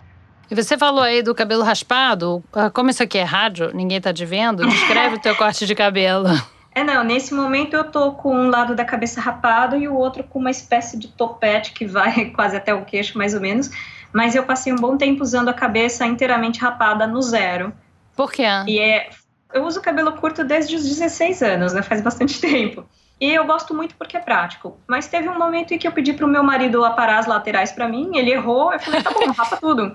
[0.49, 2.43] E você falou aí do cabelo raspado.
[2.51, 5.73] Ah, como isso aqui é rádio, ninguém tá te vendo, descreve o teu corte de
[5.73, 6.27] cabelo.
[6.73, 10.23] É, não, nesse momento eu tô com um lado da cabeça rapado e o outro
[10.23, 13.69] com uma espécie de topete que vai quase até o queixo, mais ou menos.
[14.13, 17.73] Mas eu passei um bom tempo usando a cabeça inteiramente rapada no zero.
[18.15, 18.43] Por quê?
[18.67, 19.09] E é.
[19.53, 21.81] Eu uso cabelo curto desde os 16 anos, né?
[21.83, 22.85] Faz bastante tempo.
[23.19, 24.79] E eu gosto muito porque é prático.
[24.87, 27.87] Mas teve um momento em que eu pedi pro meu marido aparar as laterais para
[27.87, 29.93] mim, ele errou, eu falei, tá bom, rapa tudo.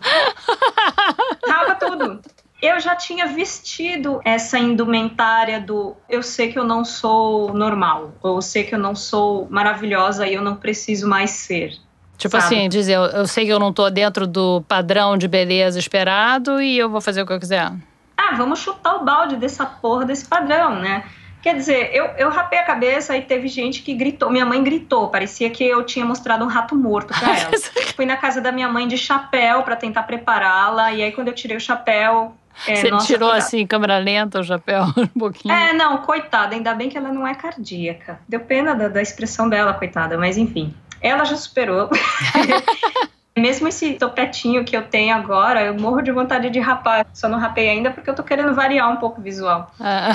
[1.48, 2.20] rapa tudo
[2.60, 8.36] eu já tinha vestido essa indumentária do eu sei que eu não sou normal, ou
[8.36, 11.78] eu sei que eu não sou maravilhosa e eu não preciso mais ser.
[12.16, 12.54] Tipo sabe?
[12.54, 16.60] assim, dizer, eu, eu sei que eu não tô dentro do padrão de beleza esperado
[16.60, 17.72] e eu vou fazer o que eu quiser.
[18.16, 21.04] Ah, vamos chutar o balde dessa porra desse padrão, né?
[21.42, 24.30] Quer dizer, eu, eu rapei a cabeça e teve gente que gritou.
[24.30, 27.52] Minha mãe gritou, parecia que eu tinha mostrado um rato morto pra ela.
[27.94, 31.34] Fui na casa da minha mãe de chapéu para tentar prepará-la, e aí quando eu
[31.34, 32.34] tirei o chapéu,
[32.66, 35.54] é, Você nossa, tirou assim, câmera lenta, o chapéu, um pouquinho.
[35.54, 38.18] É, não, coitada, ainda bem que ela não é cardíaca.
[38.28, 40.74] Deu pena da, da expressão dela, coitada, mas enfim.
[41.00, 41.90] Ela já superou.
[43.36, 47.06] Mesmo esse topetinho que eu tenho agora, eu morro de vontade de rapar.
[47.12, 49.70] Só não rapei ainda porque eu tô querendo variar um pouco o visual.
[49.78, 50.12] Ah.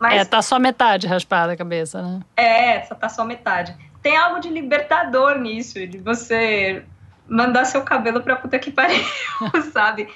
[0.00, 2.20] Mas, é, tá só metade raspada a cabeça, né?
[2.36, 3.76] É, só tá só metade.
[4.02, 6.84] Tem algo de libertador nisso, de você
[7.28, 9.04] mandar seu cabelo pra puta que pariu,
[9.72, 10.08] sabe?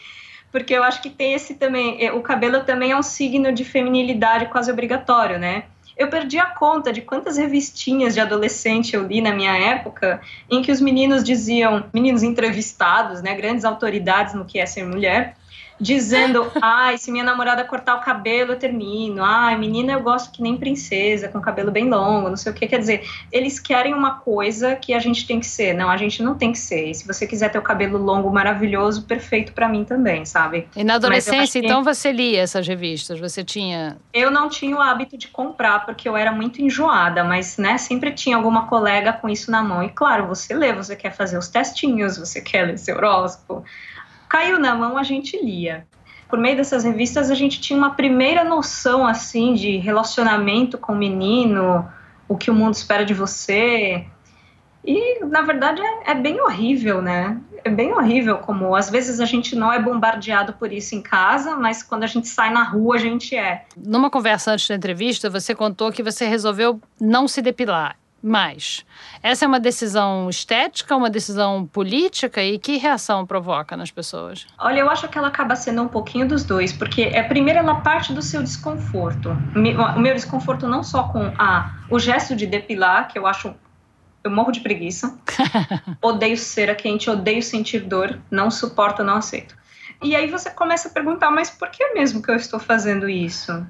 [0.53, 2.05] porque eu acho que tem esse também.
[2.05, 5.65] É, o cabelo também é um signo de feminilidade quase obrigatório, né?
[6.01, 10.63] Eu perdi a conta de quantas revistinhas de adolescente eu li na minha época em
[10.63, 15.37] que os meninos diziam, meninos entrevistados, né, grandes autoridades no que é ser mulher,
[15.81, 19.23] dizendo: ai, se minha namorada cortar o cabelo, eu termino.
[19.25, 22.67] Ai, menina, eu gosto que nem princesa, com cabelo bem longo, não sei o que.
[22.67, 25.73] Quer dizer, eles querem uma coisa que a gente tem que ser.
[25.73, 26.91] Não, a gente não tem que ser.
[26.91, 30.69] E se você quiser ter o cabelo longo, maravilhoso, perfeito para mim também, sabe?
[30.77, 31.67] E na adolescência, que...
[31.67, 33.19] então, você lia essas revistas?
[33.19, 33.97] Você tinha.
[34.13, 38.13] Eu não tinha o hábito de comprar, porque eu era muito enjoada, mas, né, sempre
[38.13, 39.83] tinha alguma colega com isso na mão.
[39.83, 43.65] E claro, você lê, você quer fazer os testinhos, você quer ler seu horóscopo
[44.31, 45.87] caiu na mão, a gente lia.
[46.29, 50.97] Por meio dessas revistas, a gente tinha uma primeira noção, assim, de relacionamento com o
[50.97, 51.87] menino,
[52.29, 54.07] o que o mundo espera de você.
[54.85, 57.39] E, na verdade, é, é bem horrível, né?
[57.65, 61.57] É bem horrível como, às vezes, a gente não é bombardeado por isso em casa,
[61.57, 63.65] mas quando a gente sai na rua, a gente é.
[63.77, 68.00] Numa conversa antes da entrevista, você contou que você resolveu não se depilar.
[68.23, 68.85] Mas
[69.23, 74.47] essa é uma decisão estética, uma decisão política e que reação provoca nas pessoas?
[74.59, 77.77] Olha, eu acho que ela acaba sendo um pouquinho dos dois, porque é primeiro ela
[77.77, 79.31] parte do seu desconforto.
[79.97, 83.55] O meu desconforto não só com a o gesto de depilar, que eu acho
[84.23, 85.19] eu morro de preguiça.
[86.01, 89.57] odeio cera quente, odeio sentir dor, não suporto, não aceito.
[90.03, 93.67] E aí você começa a perguntar, mas por que mesmo que eu estou fazendo isso?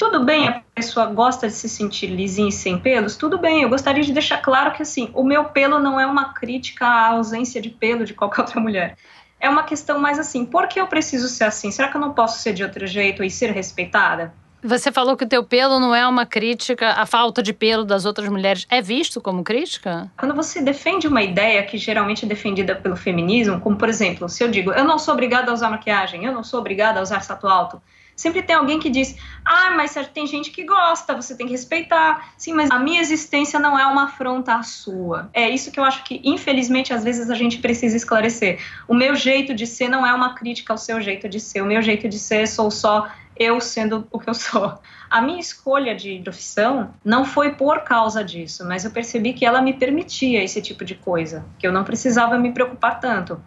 [0.00, 3.16] Tudo bem, a pessoa gosta de se sentir lisinha e sem pelos?
[3.16, 6.32] Tudo bem, eu gostaria de deixar claro que, assim, o meu pelo não é uma
[6.32, 8.96] crítica à ausência de pelo de qualquer outra mulher.
[9.38, 11.70] É uma questão mais assim, por que eu preciso ser assim?
[11.70, 14.32] Será que eu não posso ser de outro jeito e ser respeitada?
[14.64, 18.06] Você falou que o teu pelo não é uma crítica, a falta de pelo das
[18.06, 20.10] outras mulheres é visto como crítica?
[20.16, 24.42] Quando você defende uma ideia que geralmente é defendida pelo feminismo, como por exemplo, se
[24.42, 27.20] eu digo, eu não sou obrigada a usar maquiagem, eu não sou obrigada a usar
[27.20, 27.82] salto alto,
[28.20, 32.32] sempre tem alguém que diz: ah, mas tem gente que gosta, você tem que respeitar.
[32.36, 35.30] Sim, mas a minha existência não é uma afronta à sua.
[35.32, 38.60] É isso que eu acho que, infelizmente, às vezes a gente precisa esclarecer.
[38.86, 41.62] O meu jeito de ser não é uma crítica ao seu jeito de ser.
[41.62, 44.78] O meu jeito de ser sou só eu sendo o que eu sou.
[45.08, 49.62] A minha escolha de profissão não foi por causa disso, mas eu percebi que ela
[49.62, 53.42] me permitia esse tipo de coisa, que eu não precisava me preocupar tanto.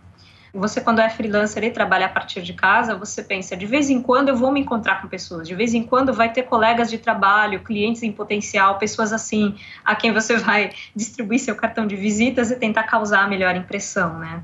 [0.54, 4.00] Você, quando é freelancer e trabalha a partir de casa, você pensa, de vez em
[4.00, 7.00] quando eu vou me encontrar com pessoas, de vez em quando vai ter colegas de
[7.00, 12.52] trabalho, clientes em potencial, pessoas assim, a quem você vai distribuir seu cartão de visitas
[12.52, 14.44] e tentar causar a melhor impressão, né?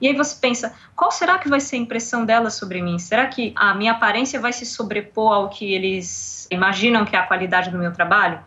[0.00, 2.98] E aí você pensa, qual será que vai ser a impressão delas sobre mim?
[2.98, 7.26] Será que a minha aparência vai se sobrepor ao que eles imaginam que é a
[7.26, 8.40] qualidade do meu trabalho?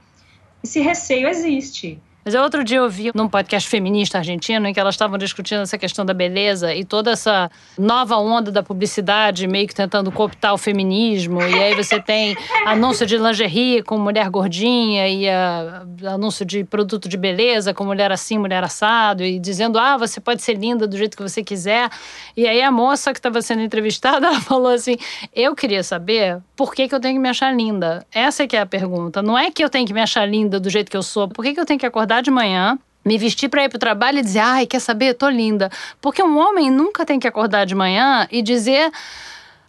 [0.64, 2.02] Esse receio existe.
[2.26, 5.78] Mas outro dia eu vi num podcast feminista argentino em que elas estavam discutindo essa
[5.78, 10.58] questão da beleza e toda essa nova onda da publicidade meio que tentando cooptar o
[10.58, 11.40] feminismo.
[11.40, 17.08] E aí você tem anúncio de lingerie com mulher gordinha e a, anúncio de produto
[17.08, 20.98] de beleza com mulher assim, mulher assado e dizendo, ah, você pode ser linda do
[20.98, 21.92] jeito que você quiser.
[22.36, 24.98] E aí a moça que estava sendo entrevistada, falou assim,
[25.32, 28.04] eu queria saber por que, que eu tenho que me achar linda.
[28.12, 29.22] Essa é que é a pergunta.
[29.22, 31.28] Não é que eu tenho que me achar linda do jeito que eu sou.
[31.28, 34.20] Por que, que eu tenho que acordar de manhã, me vestir para ir pro trabalho
[34.20, 35.70] e dizer, ai, quer saber, tô linda.
[36.02, 38.92] Porque um homem nunca tem que acordar de manhã e dizer,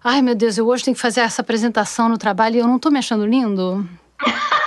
[0.03, 2.79] ai meu Deus, eu hoje tenho que fazer essa apresentação no trabalho e eu não
[2.79, 3.87] tô me achando lindo.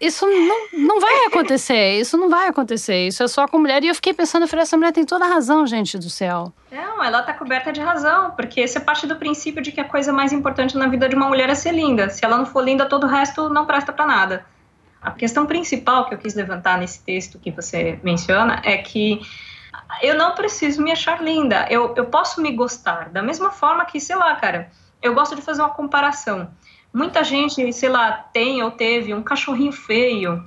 [0.00, 3.06] Isso não, não vai acontecer, isso não vai acontecer.
[3.06, 3.84] Isso é só com mulher.
[3.84, 6.50] E eu fiquei pensando, eu falei, essa mulher tem toda a razão, gente do céu.
[6.72, 10.10] Não, ela tá coberta de razão, porque você parte do princípio de que a coisa
[10.10, 12.08] mais importante na vida de uma mulher é ser linda.
[12.08, 14.46] Se ela não for linda, todo o resto não presta para nada.
[15.00, 19.20] A questão principal que eu quis levantar nesse texto que você menciona é que
[20.02, 23.08] eu não preciso me achar linda, eu, eu posso me gostar.
[23.08, 24.70] Da mesma forma que, sei lá, cara,
[25.02, 26.50] eu gosto de fazer uma comparação.
[26.92, 30.44] Muita gente, sei lá, tem ou teve um cachorrinho feio,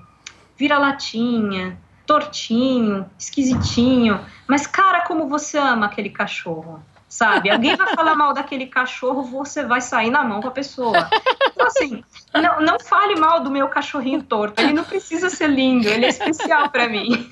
[0.56, 6.84] vira latinha, tortinho, esquisitinho, mas cara, como você ama aquele cachorro
[7.14, 7.52] sabe?
[7.52, 11.08] Alguém vai falar mal daquele cachorro, você vai sair na mão com a pessoa.
[11.54, 12.04] Então, assim,
[12.34, 14.60] não, não fale mal do meu cachorrinho torto.
[14.60, 17.30] Ele não precisa ser lindo, ele é especial para mim.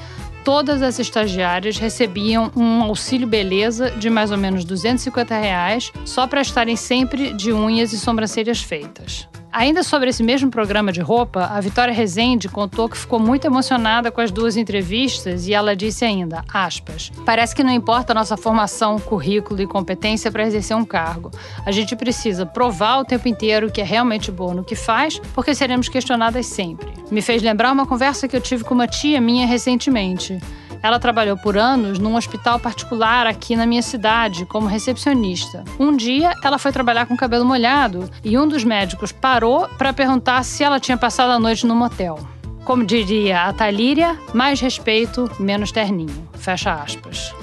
[0.46, 6.42] todas as estagiárias recebiam um auxílio beleza de mais ou menos 250 reais só para
[6.42, 9.28] estarem sempre de unhas e sobrancelhas feitas.
[9.54, 14.10] Ainda sobre esse mesmo programa de roupa, a Vitória Rezende contou que ficou muito emocionada
[14.10, 18.38] com as duas entrevistas e ela disse ainda, aspas, parece que não importa a nossa
[18.38, 21.32] formação, currículo e competência para exercer um cargo.
[21.66, 25.54] A gente precisa provar o tempo inteiro que é realmente boa no que faz, porque
[25.54, 26.88] seremos questionadas sempre.
[27.12, 30.40] Me fez lembrar uma conversa que eu tive com uma tia minha recentemente.
[30.84, 35.64] Ela trabalhou por anos num hospital particular aqui na minha cidade, como recepcionista.
[35.80, 40.44] Um dia, ela foi trabalhar com cabelo molhado e um dos médicos parou para perguntar
[40.44, 42.20] se ela tinha passado a noite no motel.
[42.66, 46.30] Como diria a Talíria, mais respeito, menos terninho.
[46.34, 47.34] Fecha aspas.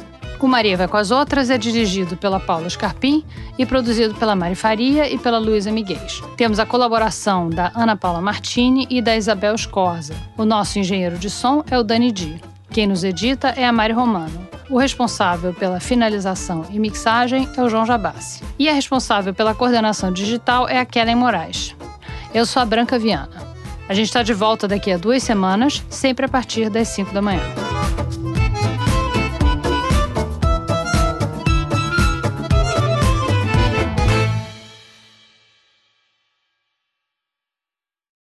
[0.41, 3.25] O Maria Vai com as Outras é dirigido pela Paula Scarpim
[3.59, 5.99] e produzido pela Mari Faria e pela Luísa Miguel.
[6.37, 10.15] Temos a colaboração da Ana Paula Martini e da Isabel Escorza.
[10.37, 12.41] O nosso engenheiro de som é o Dani Di.
[12.71, 14.47] Quem nos edita é a Mari Romano.
[14.71, 18.43] O responsável pela finalização e mixagem é o João Jabassi.
[18.59, 21.75] E a responsável pela coordenação digital é a Kellen Moraes.
[22.35, 23.49] Eu sou a Branca Viana.
[23.89, 27.23] A gente está de volta daqui a duas semanas, sempre a partir das 5 da
[27.23, 27.43] manhã.